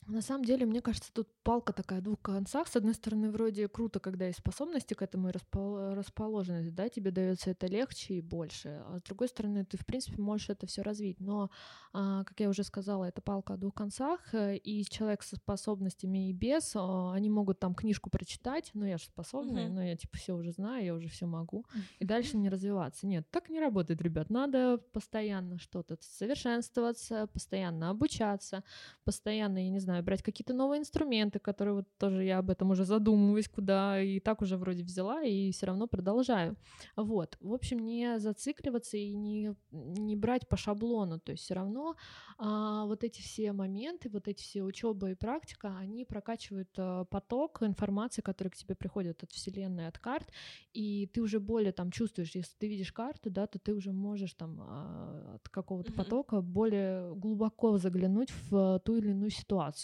[0.07, 2.67] На самом деле, мне кажется, тут палка такая о двух концах.
[2.67, 7.13] С одной стороны, вроде круто, когда есть способности к этому и распол- расположенность, да, тебе
[7.13, 8.83] дается это легче и больше.
[8.89, 11.21] А с другой стороны, ты, в принципе, можешь это все развить.
[11.21, 11.51] Но,
[11.93, 16.29] а, как я уже сказала, это палка о двух концах, э, и человек со способностями
[16.31, 19.73] и без, а, они могут там книжку прочитать, ну я же способная, uh-huh.
[19.73, 21.65] но я типа все уже знаю, я уже все могу,
[21.99, 23.07] и дальше не развиваться.
[23.07, 24.31] Нет, так не работает, ребят.
[24.31, 28.65] Надо постоянно что-то совершенствоваться, постоянно обучаться,
[29.05, 32.71] постоянно, я не знаю, знаю, брать какие-то новые инструменты, которые вот тоже я об этом
[32.71, 36.57] уже задумываюсь, куда и так уже вроде взяла, и все равно продолжаю.
[36.97, 37.37] Вот.
[37.41, 41.21] В общем, не зацикливаться и не, не брать по шаблону.
[41.21, 41.95] То есть все равно
[42.39, 47.63] а, вот эти все моменты, вот эти все учеба и практика, они прокачивают а, поток
[47.63, 50.31] информации, который к тебе приходит от Вселенной, от карт,
[50.73, 54.35] и ты уже более там чувствуешь, если ты видишь карту, да, то ты уже можешь
[54.35, 55.97] там а, от какого-то mm-hmm.
[55.97, 59.82] потока более глубоко заглянуть в ту или иную ситуацию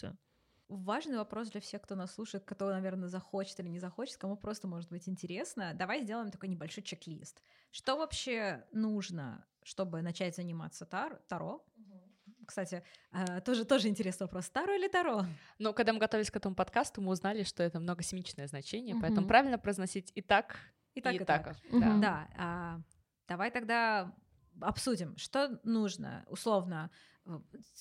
[0.69, 4.69] важный вопрос для всех, кто нас слушает, кто, наверное, захочет или не захочет, кому просто
[4.69, 5.73] может быть интересно.
[5.75, 7.43] Давай сделаем такой небольшой чек-лист.
[7.71, 11.65] Что вообще нужно, чтобы начать заниматься тар- Таро?
[12.47, 14.49] Кстати, э, тоже, тоже интересный вопрос.
[14.49, 15.25] Таро или Таро?
[15.59, 19.03] Ну, когда мы готовились к этому подкасту, мы узнали, что это многосемичное значение, угу.
[19.03, 20.59] поэтому правильно произносить и так,
[20.95, 21.45] и, так, и, и так.
[21.45, 21.57] так.
[21.71, 21.81] Угу.
[21.81, 22.81] Да, да а,
[23.27, 24.15] давай тогда
[24.61, 26.91] обсудим, что нужно, условно,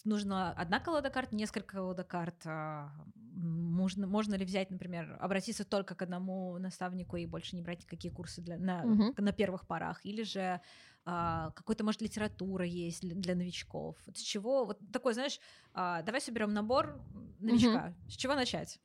[0.05, 2.45] нужна одна колода карт, несколько колода карт.
[2.45, 7.81] А, можно, можно ли взять, например, обратиться только к одному наставнику и больше не брать
[7.81, 9.13] никакие курсы для, на, угу.
[9.17, 10.05] на первых порах?
[10.05, 10.61] Или же
[11.05, 13.97] а, какой-то, может, литература есть для, для новичков?
[14.13, 14.65] С чего?
[14.65, 15.39] Вот такой, знаешь,
[15.73, 16.99] а, давай соберем набор
[17.39, 17.93] новичка.
[18.01, 18.11] Угу.
[18.11, 18.79] С чего начать?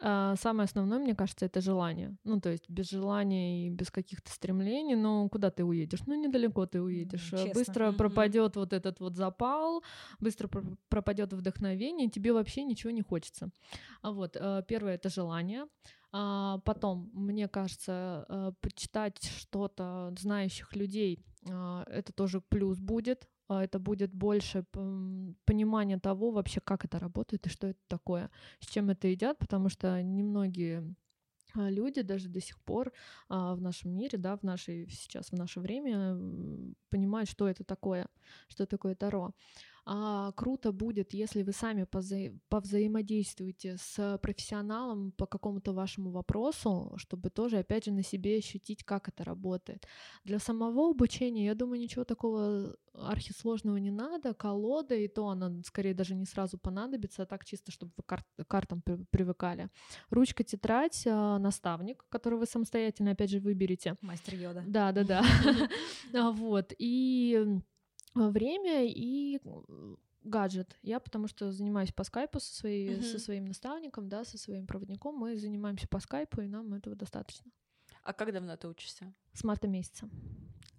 [0.00, 2.16] А, самое основное, мне кажется, это желание.
[2.24, 6.00] Ну, то есть без желания и без каких-то стремлений, ну, куда ты уедешь?
[6.06, 7.30] Ну, недалеко ты уедешь.
[7.30, 7.52] Честно.
[7.52, 7.96] Быстро mm-hmm.
[7.96, 9.82] пропадет вот этот вот запал,
[10.20, 10.48] быстро
[10.88, 13.50] пропадет вдохновение, тебе вообще ничего не хочется.
[14.02, 15.66] А вот, э, первое— это желание.
[16.10, 23.28] А потом, мне кажется, э, почитать что-то знающих людей, а, это тоже плюс будет.
[23.48, 24.64] А, это будет больше
[25.44, 28.30] понимания того вообще, как это работает и что это такое,
[28.60, 30.94] с чем это едят, потому что немногие
[31.54, 32.92] а, люди даже до сих пор
[33.28, 36.16] а, в нашем мире, да, в нашей сейчас в наше время
[36.90, 38.06] понимают, что это такое,
[38.48, 39.32] что такое таро.
[39.90, 47.30] А круто будет, если вы сами поза- повзаимодействуете с профессионалом по какому-то вашему вопросу, чтобы
[47.30, 49.86] тоже, опять же, на себе ощутить, как это работает.
[50.24, 54.34] Для самого обучения, я думаю, ничего такого архисложного не надо.
[54.34, 58.26] Колода, и то она скорее даже не сразу понадобится, а так чисто, чтобы вы кар-
[58.46, 59.70] картам при- привыкали.
[60.10, 63.96] Ручка, тетрадь, а, наставник, который вы самостоятельно, опять же, выберете.
[64.02, 64.64] Мастер Йода.
[64.66, 65.22] Да, да, да.
[66.34, 66.74] Вот.
[66.78, 67.58] И
[68.30, 69.40] время и
[70.24, 70.76] гаджет.
[70.82, 73.18] Я потому что занимаюсь по скайпу со, своей, со Мгм.
[73.18, 75.16] своим наставником, да, со своим проводником.
[75.16, 77.50] Мы занимаемся по скайпу, и нам этого достаточно.
[78.04, 79.12] А как давно ты учишься?
[79.32, 80.08] С марта месяца.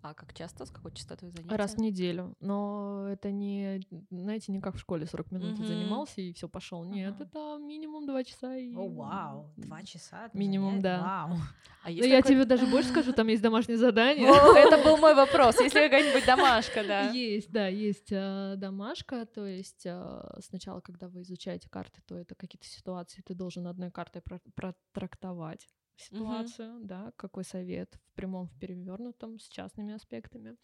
[0.01, 0.65] А как часто?
[0.65, 1.55] С какой частотой занятия?
[1.57, 2.33] Раз в неделю.
[2.39, 5.67] Но это не, знаете, не как в школе 40 минут Мгм.
[5.67, 6.85] занимался и все пошел.
[6.85, 7.25] Нет, Ага.
[7.25, 8.55] это минимум 2 часа.
[8.55, 8.73] И...
[8.75, 10.29] О, вау, два часа.
[10.33, 10.83] на Минимум, занятие?
[10.83, 11.01] да.
[11.27, 11.37] Вау.
[11.83, 14.29] А Ну, есть я тебе даже больше скажу, там есть домашнее задание.
[14.31, 15.59] О, Это был мой вопрос.
[15.59, 17.09] Если какая-нибудь домашка, да.
[17.11, 22.35] Есть, да, есть э, домашка, то есть э, сначала, когда вы изучаете карты, то это
[22.35, 25.67] какие-то ситуации, ты должен одной картой про- протрактовать
[26.01, 30.55] ситуацию, да, какой совет в прямом, в перевернутом, с частными аспектами.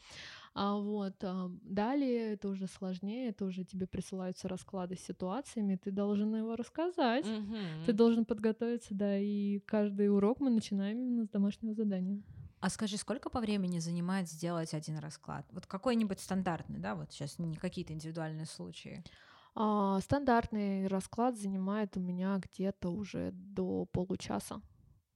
[0.54, 5.91] А вот а, далее это уже сложнее, это уже тебе присылаются расклады с ситуациями, ты
[5.91, 7.26] должен его рассказать.
[7.26, 7.86] Мгм.
[7.86, 12.21] Ты должен подготовиться, да, и каждый урок мы начинаем именно с домашнего задания.
[12.62, 15.45] А скажи, сколько по времени занимает сделать один расклад?
[15.52, 19.04] Вот какой-нибудь стандартный, да, вот сейчас не какие-то индивидуальные случаи.
[19.54, 24.62] А, стандартный расклад занимает у меня где-то уже до получаса.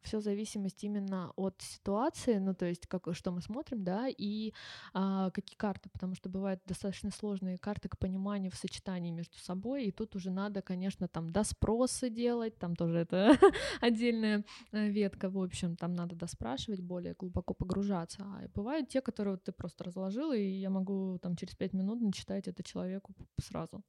[0.01, 4.53] Все зависимость именно от ситуации, ну то есть как, что мы смотрим, да, и
[4.93, 9.85] а, какие карты, потому что бывают достаточно сложные карты к пониманию в сочетании между собой,
[9.85, 13.37] и тут уже надо, конечно, там доспросы делать, там тоже это
[13.81, 18.23] отдельная э, ветка, в общем, там надо доспрашивать, более глубоко погружаться.
[18.23, 22.01] А бывают те, которые вот ты просто разложил, и я могу там через пять минут
[22.01, 23.83] начитать это человеку сразу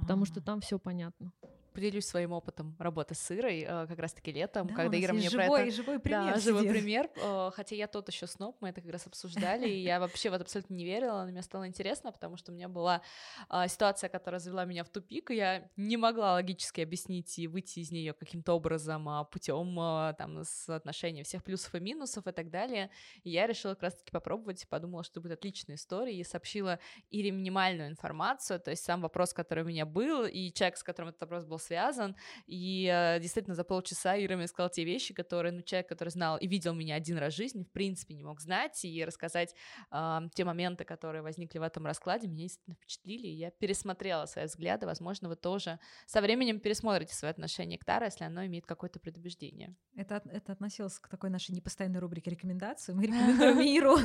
[0.00, 0.42] потому что А.
[0.42, 1.32] там все понятно.
[1.76, 5.34] Поделюсь своим опытом работы с Ирой э, как раз-таки летом, Да, когда Ира мне есть
[5.34, 5.76] про живой, это...
[5.76, 6.32] живой пример.
[6.32, 7.10] Да, живой пример.
[7.16, 10.32] э, Хотя я тот еще сноб, мы это как раз обсуждали, и я вообще в
[10.32, 13.02] это абсолютно не верила, но мне стало интересно, потому что у меня была
[13.50, 17.80] а, ситуация, которая завела меня в тупик, и я не могла логически объяснить и выйти
[17.80, 19.76] из нее каким-то образом а, путем
[20.16, 22.88] там соотношения всех плюсов и минусов и так далее.
[23.22, 26.78] И я решила как раз-таки попробовать, подумала, что будет отличная история, и сообщила
[27.10, 31.10] Ире минимальную информацию, то есть сам вопрос, который у меня был, и человек, с которым
[31.10, 35.52] этот вопрос был связан, и э, действительно за полчаса Ира мне сказала те вещи, которые,
[35.52, 38.40] ну, человек, который знал и видел меня один раз в жизни, в принципе, не мог
[38.40, 39.54] знать, и рассказать
[39.90, 44.46] э, те моменты, которые возникли в этом раскладе, меня действительно впечатлили, и я пересмотрела свои
[44.46, 49.00] взгляды, возможно, вы тоже со временем пересмотрите свое отношение к Таро, если оно имеет какое-то
[49.00, 49.74] предубеждение.
[49.96, 52.94] Это, это относилось к такой нашей непостоянной рубрике рекомендаций.
[52.94, 53.96] Мы рекомендуем миру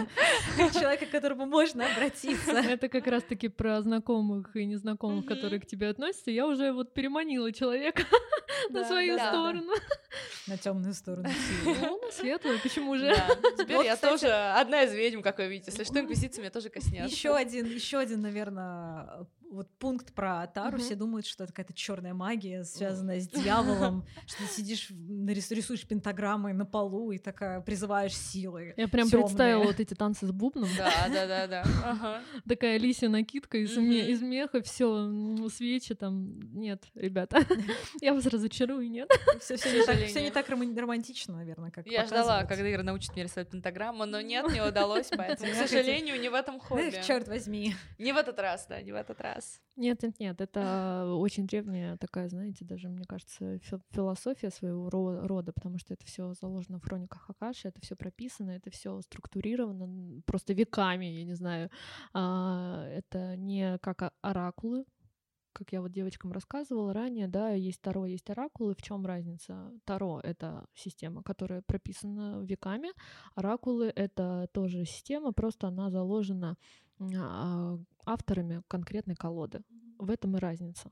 [0.73, 2.51] человека, к которому можно обратиться.
[2.51, 6.31] Это как раз-таки про знакомых и незнакомых, которые к тебе относятся.
[6.31, 8.03] Я уже вот переманила человека
[8.69, 9.73] на свою сторону.
[10.47, 11.29] На темную сторону
[11.63, 11.77] силы.
[11.79, 13.13] Ну, на светлую, почему же?
[13.15, 13.29] Да.
[13.57, 15.71] Теперь я тоже одна из ведьм, как вы видите.
[15.71, 17.13] Если что, инквизиция меня тоже коснется.
[17.13, 20.77] Еще один, еще один, наверное, вот пункт про Тару.
[20.77, 20.85] Мгм.
[20.85, 25.85] Все думают, что это какая-то черная магия, связанная с дьяволом, что ты сидишь, нарис- рисуешь
[25.85, 28.73] пентаграммой на полу и такая призываешь силы.
[28.77, 29.27] Я прям тёмные.
[29.27, 30.69] представила вот эти танцы с бубном.
[30.77, 31.63] Да, да, да, да.
[31.83, 32.21] Ага.
[32.47, 35.11] Такая лисья накидка из, меха, все,
[35.49, 36.39] свечи там.
[36.53, 37.39] Нет, ребята,
[38.01, 39.09] я вас разочарую, нет.
[39.39, 39.55] Все,
[40.21, 44.47] не, так, романтично, наверное, как Я ждала, когда Ира научит меня рисовать пентаграмму, но нет,
[44.51, 46.81] не удалось, поэтому, к сожалению, не в этом хобби.
[46.83, 47.75] Эх, черт возьми.
[47.97, 49.40] Не в этот раз, да, не в этот раз.
[49.75, 55.25] Нет, нет, нет, это очень древняя такая, знаете, даже, мне кажется, фи- философия своего ро-
[55.25, 60.21] рода, потому что это все заложено в хрониках Акаши, это все прописано, это все структурировано
[60.25, 61.69] просто веками, я не знаю.
[62.13, 64.85] А, это не как оракулы,
[65.53, 68.75] как я вот девочкам рассказывала ранее, да, есть Таро, есть оракулы.
[68.75, 69.71] В чем разница?
[69.85, 72.89] Таро— это система, которая прописана веками.
[73.35, 76.57] Оракулы— это тоже система, просто она заложена
[76.99, 79.61] а, авторами конкретной колоды.
[79.97, 80.89] В этом и разница.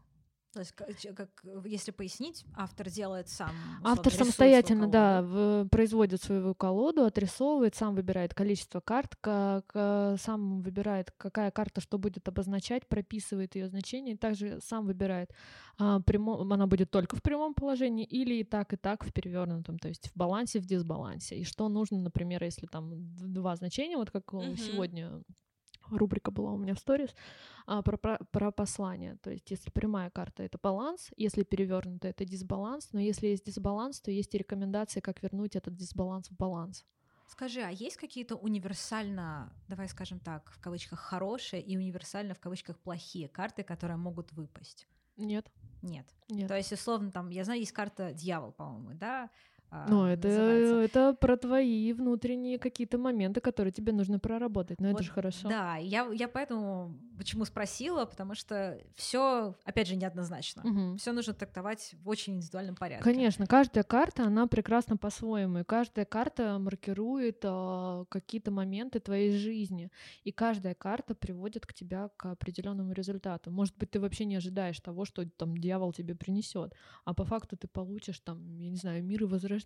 [0.52, 0.74] То есть,
[1.16, 1.30] как,
[1.66, 3.54] если пояснить, автор делает сам.
[3.84, 9.72] Автор самостоятельно, да, в- производит свою колоду, отрисовывает, сам выбирает количество карт, как,
[10.20, 15.32] сам выбирает, какая карта что будет обозначать, прописывает ее значение, и также сам выбирает,
[15.78, 19.78] а, прямо, она будет только в прямом положении или и так, и так в перевернутом,
[19.78, 21.38] то есть в балансе, в дисбалансе.
[21.38, 24.58] И что нужно, например, если там два значения, вот как Мгм.
[24.58, 25.22] сегодня
[25.92, 27.16] рубрика была у меня в сторис
[27.66, 29.18] а, про, про, про послание.
[29.18, 34.02] То есть, если прямая карта это баланс, если перевернуто это дисбаланс, но если есть дисбаланс,
[34.02, 36.86] то есть и рекомендации, как вернуть этот дисбаланс в баланс.
[37.28, 42.80] Скажи, а есть какие-то универсально, давай скажем так, в кавычках хорошие и универсально в кавычках
[42.80, 44.88] плохие карты, которые могут выпасть?
[45.16, 45.52] Нет.
[45.82, 46.08] Нет.
[46.28, 46.48] Нет.
[46.48, 49.30] То есть, условно, там, я знаю, есть карта дьявол, по-моему, да?
[49.72, 50.76] А, Ну, это, называется.
[50.82, 54.80] это про твои внутренние какие-то моменты, которые тебе нужно проработать.
[54.82, 55.48] Но это Вот, же хорошо.
[55.48, 60.64] Да, я, я поэтому почему спросила, потому что все, опять же, неоднозначно.
[60.66, 60.98] Мгм.
[60.98, 63.04] Все нужно трактовать в очень индивидуальном порядке.
[63.04, 69.92] Конечно, каждая карта, она прекрасна по-своему, и каждая карта маркирует а, какие-то моменты твоей жизни,
[70.24, 73.52] и каждая карта приводит к тебя к определенному результату.
[73.52, 76.74] Может быть, ты вообще не ожидаешь того, что там дьявол тебе принесет,
[77.06, 79.59] а по факту ты получишь там, я не знаю, мир и возрождение,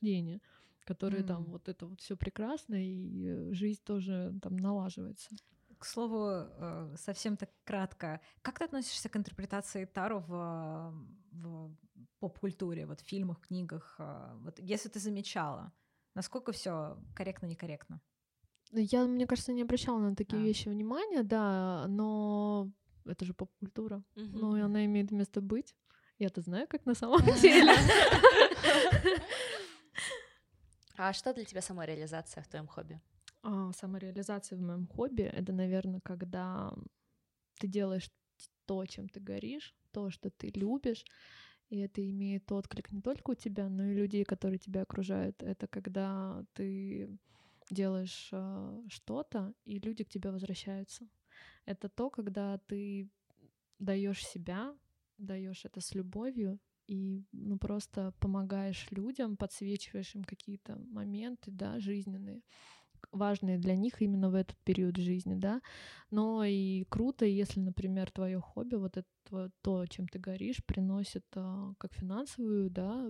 [0.86, 1.52] которые там М.
[1.52, 5.30] вот это вот все прекрасно, и жизнь тоже там налаживается.
[5.78, 10.92] К слову, э, совсем так кратко, как ты относишься к интерпретации Таро в, э,
[11.32, 11.76] в
[12.20, 13.96] поп-культуре, вот в фильмах, книгах?
[14.00, 15.72] э, Вот если ты замечала,
[16.16, 18.00] насколько все корректно-некорректно?
[18.72, 20.46] Я, мне кажется, не обращала на такие А.
[20.46, 22.72] вещи внимания, да, но
[23.06, 24.04] это же поп-культура.
[24.16, 24.40] Мгм.
[24.40, 25.76] Ну, и она имеет место быть.
[26.20, 27.74] Я-то знаю, как на самом деле.
[30.96, 33.02] А что для тебя самореализация в твоем хобби?
[33.42, 36.74] А, Самореализация в моем хобби— это, наверное, когда
[37.60, 38.10] ты делаешь
[38.66, 41.06] то, чем ты горишь, то, что ты любишь,
[41.70, 45.42] и это имеет отклик не только у тебя, но и людей, которые тебя окружают.
[45.42, 47.10] Это когда ты
[47.72, 51.08] делаешь а, что-то, и люди к тебе возвращаются.
[51.66, 53.10] Это то, когда ты
[53.80, 54.78] даешь себя,
[55.18, 62.42] даешь это с любовью и ну просто помогаешь людям, подсвечиваешь им какие-то моменты, да, жизненные,
[63.12, 65.62] важные для них именно в этот период жизни, да.
[66.12, 71.74] Но и круто, если, например, твое хобби, вот это то, чем ты горишь, приносит а,
[71.78, 73.10] как финансовую, да,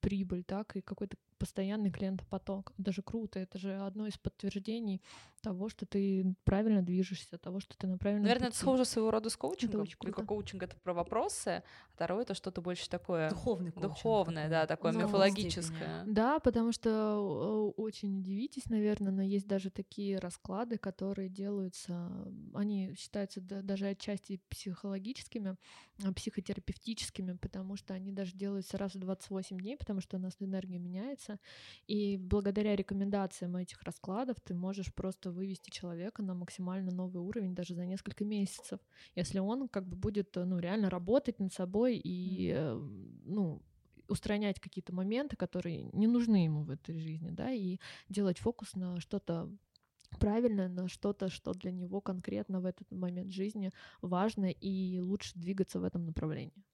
[0.00, 2.72] прибыль, так и какой-то постоянный клиентопоток.
[2.78, 5.00] Даже круто, это же одно из подтверждений
[5.40, 8.62] того, что ты правильно движешься, того, что ты на правильном Наверное, это пути.
[8.64, 9.82] схоже своего рода с коучингом.
[9.82, 11.62] очень Только коучинг это про вопросы, а
[11.92, 16.02] второе это что-то больше такое Духовный коучинг духовное, да, такое Ну, мифологическое.
[16.06, 22.10] Да, потому что э, очень удивитесь, наверное, но есть даже такие расклады, которые делаются,
[22.54, 25.56] они считаются да- даже отчасти психологическими,
[26.04, 30.34] а, психотерапевтическими, потому что они даже делаются раз в 28 дней, потому что у нас
[30.40, 31.27] энергия меняется,
[31.86, 37.74] и благодаря рекомендациям этих раскладов ты можешь просто вывести человека на максимально новый уровень даже
[37.74, 38.80] за несколько месяцев,
[39.14, 42.74] если он как бы будет, э, ну, реально работать над собой и, э,
[43.24, 43.62] ну,
[44.08, 49.00] устранять какие-то моменты, которые не нужны ему в этой жизни, да, и делать фокус на
[49.00, 49.50] что-то
[50.18, 55.80] правильное, на что-то, что для него конкретно в этот момент жизни важно, и лучше двигаться
[55.80, 56.64] в этом направлении.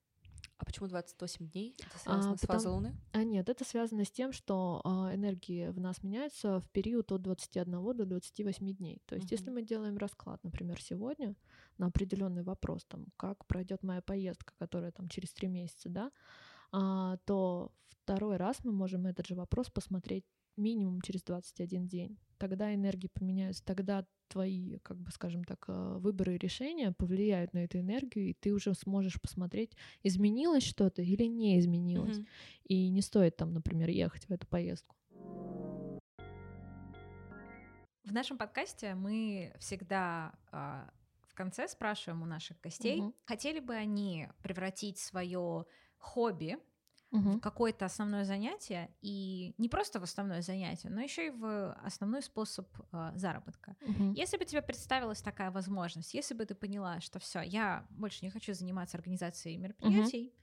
[0.56, 1.74] А почему 28 дней?
[1.80, 2.96] Это связано А, с фазой потому- Луны?
[3.12, 7.22] А нет, это связано с тем, что а, энергии в нас меняются в период от
[7.22, 9.02] 21 до 28 дней.
[9.06, 9.54] То есть, если Мгм.
[9.54, 11.34] мы делаем расклад, например, сегодня
[11.78, 16.12] на определенный вопрос, там, как пройдет моя поездка, которая там через три месяца, да,
[17.24, 20.24] то второй раз мы можем этот же вопрос посмотреть
[20.56, 22.18] минимум через 21 день.
[22.38, 27.64] Тогда энергии поменяются, тогда твои, как бы скажем так, э, выборы и решения повлияют на
[27.64, 32.18] эту энергию, и ты уже сможешь посмотреть, изменилось что-то или не изменилось.
[32.18, 32.26] Мгм.
[32.64, 34.96] И не стоит там, например, ехать в эту поездку.
[38.04, 40.90] В нашем подкасте мы всегда а,
[41.22, 43.14] в конце спрашиваем у наших гостей, Мгм.
[43.24, 45.64] хотели бы они превратить свое
[46.04, 46.58] хобби
[47.12, 47.40] в Мгм.
[47.40, 52.68] какое-то основное занятие, и не просто в основное занятие, но еще и в основной способ
[52.92, 53.76] а, заработка.
[53.80, 54.14] Мгм.
[54.14, 58.30] Если бы тебе представилась такая возможность, если бы ты поняла, что все, я больше не
[58.30, 60.34] хочу заниматься организацией мероприятий,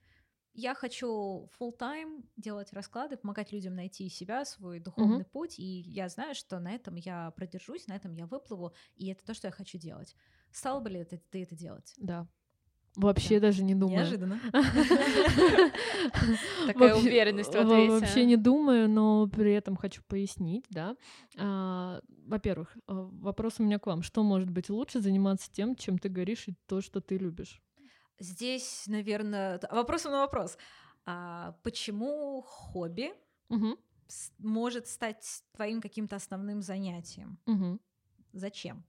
[0.53, 6.09] я хочу full time делать расклады, помогать людям найти себя, свой духовный путь, и я
[6.09, 9.51] знаю, что на этом я продержусь, на этом я выплыву, и это то, что я
[9.53, 10.15] хочу делать.
[10.51, 11.97] Стала бы ли это- ты это делать?
[11.97, 12.27] Да.
[12.95, 13.47] Вообще Да.
[13.47, 13.99] даже не думаю.
[13.99, 14.39] Неожиданно.
[16.67, 17.91] Такая уверенность в ответе.
[17.91, 20.95] Вообще не думаю, но при этом хочу пояснить, да.
[21.37, 24.01] А, Во-первых, а, вопрос у меня к вам.
[24.01, 27.61] Что может быть лучше заниматься тем, чем ты горишь, и то, что ты любишь?
[28.19, 30.57] Здесь, наверное, вопросом на вопрос.
[31.05, 33.11] А почему хобби
[34.37, 37.39] может стать твоим каким-то основным занятием?
[38.33, 38.83] Зачем?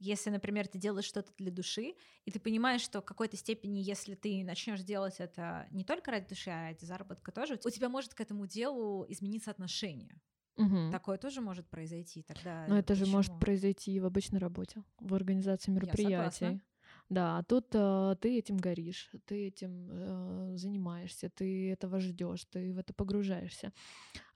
[0.00, 1.94] Если, например, ты делаешь что-то для души,
[2.24, 6.28] и ты понимаешь, что в какой-то степени, если ты начнешь делать это не только ради
[6.28, 10.22] души, а ради заработка тоже, у тебя может к этому делу измениться отношение.
[10.56, 10.90] Мгм.
[10.90, 12.22] Такое тоже может произойти.
[12.22, 13.38] Тогда Но это же может почему?
[13.38, 16.62] произойти и в обычной работе, в организации мероприятий.
[17.10, 22.72] Да, а тут э, ты этим горишь, ты этим э, занимаешься, ты этого ждешь, ты
[22.72, 23.72] в это погружаешься.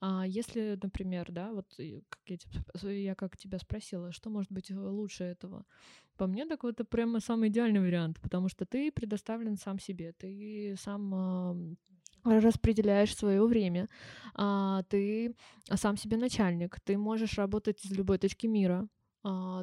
[0.01, 1.69] А если, например, да, вот
[2.09, 5.65] как я, тебя, я как тебя спросила, что может быть э, лучше этого?
[6.17, 10.75] По мне, так это прямо самый идеальный вариант, потому что ты предоставлен сам себе, ты
[10.77, 11.77] сам
[12.25, 13.89] э, распределяешь свое время,
[14.35, 15.37] а, ты
[15.75, 18.89] сам себе начальник, ты можешь работать из любой точки мира,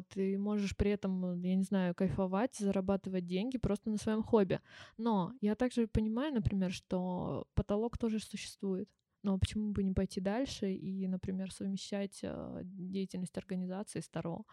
[0.08, 4.60] ты можешь при этом, я не знаю, кайфовать, зарабатывать деньги просто на своем хобби.
[4.98, 8.88] Но я также понимаю, например, что потолок тоже существует.
[9.22, 14.44] Но почему бы не пойти дальше и, например, совмещать э, деятельность организации с Таро,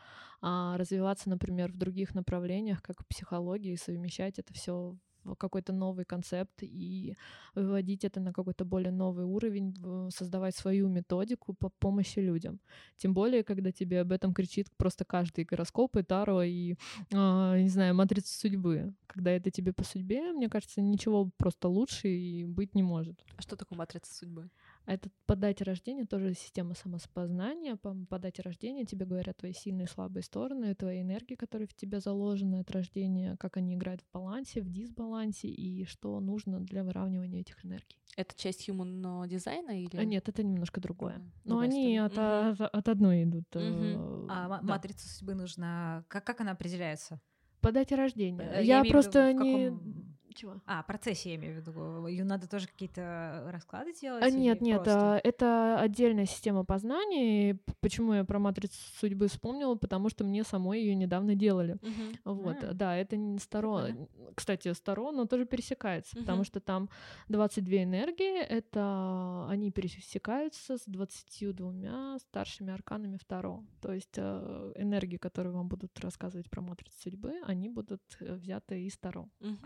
[0.41, 4.95] а развиваться, например, в других направлениях, как в психологии, совмещать это все
[5.37, 7.15] какой-то новый концепт и
[7.55, 9.75] выводить это на какой-то более новый уровень,
[10.11, 12.59] создавать свою методику по помощи людям.
[12.97, 16.73] Тем более, когда тебе об этом кричит просто каждый гороскоп и Таро и,
[17.11, 18.93] э, не знаю, матрица судьбы.
[19.07, 23.23] Когда это тебе по судьбе, мне кажется, ничего просто лучше и быть не может.
[23.37, 24.49] А что такое матрица судьбы?
[24.89, 27.75] А это по дате рождения тоже система самоспознания.
[27.75, 31.75] По, по дате рождения тебе говорят твои сильные и слабые стороны, твои энергии, которые в
[31.75, 36.83] тебе заложены от рождения, как они играют в балансе, в дисбалансе и что нужно для
[36.83, 37.99] выравнивания этих энергий.
[38.17, 39.95] Это часть human дизайна или?
[39.95, 41.21] А, нет, это немножко другое.
[41.43, 42.21] Но они от, угу.
[42.21, 43.55] от, от одной идут.
[43.55, 44.25] Угу.
[44.27, 44.59] А да.
[44.63, 46.03] матрица судьбы нужна.
[46.07, 47.21] Как, как она определяется?
[47.61, 48.41] По дате рождения.
[48.41, 49.65] Э, я, я просто не.
[49.69, 49.98] Каком
[50.39, 50.61] чего?
[50.65, 52.07] А, процессе я имею в виду.
[52.07, 54.23] Ее надо тоже какие-то расклады делать?
[54.23, 55.15] А, нет, нет, просто...
[55.15, 57.59] а, это отдельная система познания.
[57.81, 59.75] Почему я про матрицу судьбы вспомнила?
[59.75, 61.73] Потому что мне самой ее недавно делали.
[61.73, 62.33] Угу.
[62.35, 62.73] Вот, а.
[62.73, 63.87] да, это не старо.
[64.35, 66.25] Кстати, старо, но тоже пересекается, угу.
[66.25, 66.89] потому что там
[67.27, 73.65] 22 энергии, это они пересекаются с 22 старшими арканами второго.
[73.81, 78.85] То есть э, энергии, которые вам будут рассказывать про матрицу судьбы, они будут э, взяты
[78.85, 79.27] из Таро.
[79.41, 79.57] Угу.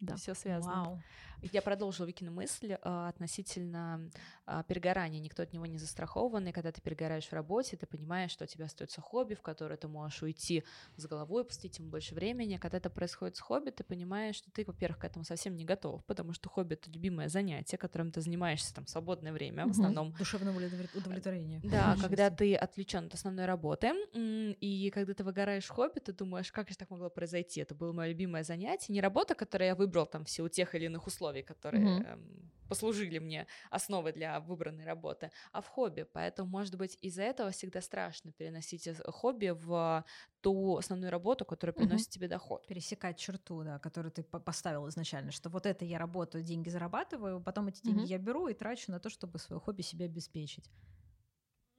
[0.00, 0.16] Да.
[0.16, 0.84] Все связано.
[0.84, 1.02] Вау.
[1.42, 4.10] Я продолжила Викину мысль а, относительно
[4.46, 5.20] а, перегорания.
[5.20, 8.46] Никто от него не застрахован, и когда ты перегораешь в работе, ты понимаешь, что у
[8.46, 10.64] тебя остается хобби, в которое ты можешь уйти
[10.96, 12.58] с головой, посвятить ему больше времени.
[12.58, 16.04] Когда это происходит с хобби, ты понимаешь, что ты, во-первых, к этому совсем не готов,
[16.04, 20.12] потому что хобби— это любимое занятие, которым ты занимаешься там в свободное время, в основном.
[20.12, 20.54] Душевное
[20.94, 21.60] удовлетворение.
[21.64, 26.52] Да, когда ты отвлечен от основной работы, и когда ты выгораешь в хобби, ты думаешь,
[26.52, 27.60] как же так могло произойти?
[27.60, 30.84] Это было мое любимое занятие, не работа, которую я выбрал там в силу тех или
[30.84, 32.68] иных условий, которые mm-hmm.
[32.68, 36.06] послужили мне основой для выбранной работы, а в хобби.
[36.12, 40.04] Поэтому, может быть, из-за этого всегда страшно переносить хобби в
[40.40, 42.12] ту основную работу, которая приносит mm-hmm.
[42.12, 42.66] тебе доход.
[42.68, 47.66] Пересекать черту, да, которую ты поставил изначально, что вот это я работаю, деньги зарабатываю, потом
[47.68, 48.18] эти деньги mm-hmm.
[48.18, 50.70] я беру и трачу на то, чтобы свое хобби себе обеспечить.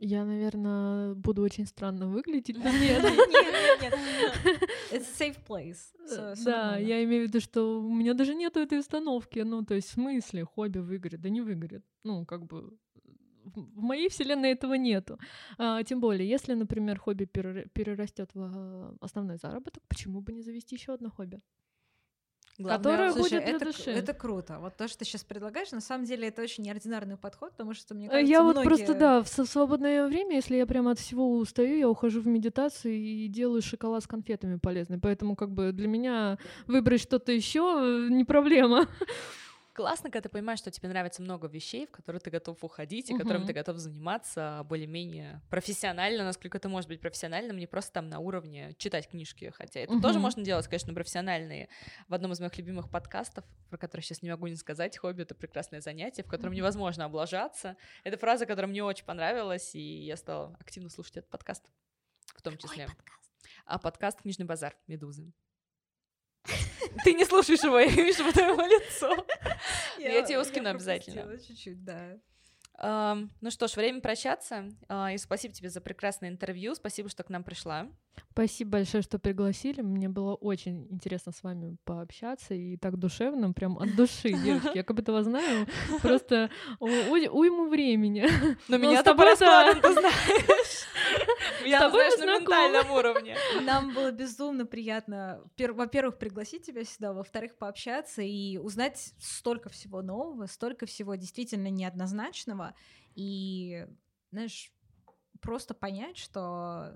[0.04, 3.04] Я, наверное, буду очень странно выглядеть, нет.
[3.04, 3.94] Нет, нет.
[4.92, 5.78] It's a safe place.
[6.10, 9.40] Э, да, я имею в виду, что у меня даже нету этой установки.
[9.40, 11.22] Ну, то есть, в смысле, хобби выгорит?
[11.22, 11.86] Да не выгорит.
[12.04, 12.80] Ну, как бы
[13.44, 15.20] в моей вселенной этого нету.
[15.60, 20.76] А, тем более, если, например, хобби перерастет в а, основной заработок, почему бы не завести
[20.76, 21.42] еще одно хобби?
[22.58, 23.92] Главное, которая слушай, будет это, души.
[23.92, 24.60] Это круто.
[24.60, 27.96] Вот то, что ты сейчас предлагаешь, на самом деле это очень неординарный подход, потому что
[27.96, 28.58] мне кажется, Я многие...
[28.58, 32.28] вот просто, да, в свободное время, если я прямо от всего устаю, я ухожу в
[32.28, 35.00] медитацию и делаю шоколад с конфетами полезный.
[35.00, 36.38] Поэтому как бы для меня
[36.68, 38.88] выбрать что-то еще не проблема.
[39.74, 43.18] Классно, когда ты понимаешь, что тебе нравится много вещей, в которые ты готов уходить, и
[43.18, 48.20] которым ты готов заниматься более-менее профессионально, насколько это может быть профессиональным, не просто там на
[48.20, 51.70] уровне читать книжки, хотя это тоже можно делать, конечно, профессиональные.
[52.10, 55.36] В одном из моих любимых подкастов, про который сейчас не могу не сказать, хобби— это
[55.36, 57.78] прекрасное занятие, в котором невозможно облажаться.
[58.04, 61.64] Это фраза, которая мне очень понравилась, и я стала активно слушать этот подкаст
[62.36, 62.88] в том числе.
[62.88, 63.32] Какой подкаст?
[63.66, 65.32] А подкаст «Книжный базар» «Медузы».
[67.04, 69.26] Ты не слушаешь его, я вижу по твоему лицу.
[69.98, 71.38] Я тебе его скину обязательно.
[71.40, 72.18] чуть-чуть, да.
[72.82, 74.70] Ну что ж, время прощаться.
[74.88, 76.74] А, и спасибо тебе за прекрасное интервью.
[76.74, 77.88] Спасибо, что к нам пришла.
[78.32, 79.82] Спасибо большое, что пригласили.
[79.82, 84.78] Мне было очень интересно с вами пообщаться и так душевно, прям от души, девочки.
[84.78, 85.68] Я как будто вас знаю,
[86.02, 88.26] просто уйму времени.
[88.70, 90.88] Но меня-то по раскладам ты знаешь.
[91.66, 93.36] Я, знаешь, на ментальном уровне.
[93.62, 100.46] Нам было безумно приятно, во-первых, пригласить тебя сюда, во-вторых, пообщаться и узнать столько всего нового,
[100.48, 102.71] столько всего действительно неоднозначного.
[103.16, 103.88] И,
[104.32, 104.72] знаешь,
[105.42, 106.94] просто понять, что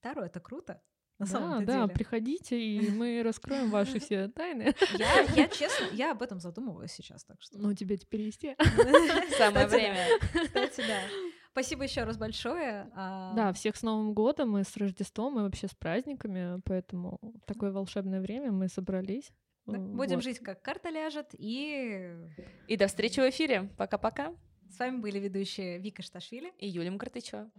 [0.00, 0.82] Таро— это круто.
[1.18, 1.94] На да, самом да, деле.
[1.94, 4.72] приходите, и мы раскроем ваши все тайны.
[4.96, 7.58] Я, я честно, я об этом задумываюсь сейчас, так что.
[7.58, 8.54] Ну, тебе теперь вести.
[9.36, 10.06] Самое время.
[10.44, 11.00] Кстати, да.
[11.50, 12.88] Спасибо еще раз большое.
[12.94, 17.72] А, Да, всех с Новым годом и с Рождеством, и вообще с праздниками, поэтому такое
[17.72, 19.32] волшебное время мы собрались.
[19.76, 20.24] Будем вот.
[20.24, 21.28] жить, как карта ляжет.
[21.32, 22.10] И
[22.66, 23.70] И до встречи в эфире.
[23.76, 24.34] Пока-пока.
[24.70, 26.52] с вами были ведущие Вика Шташвили.
[26.58, 27.50] И Юлия Мкртычева.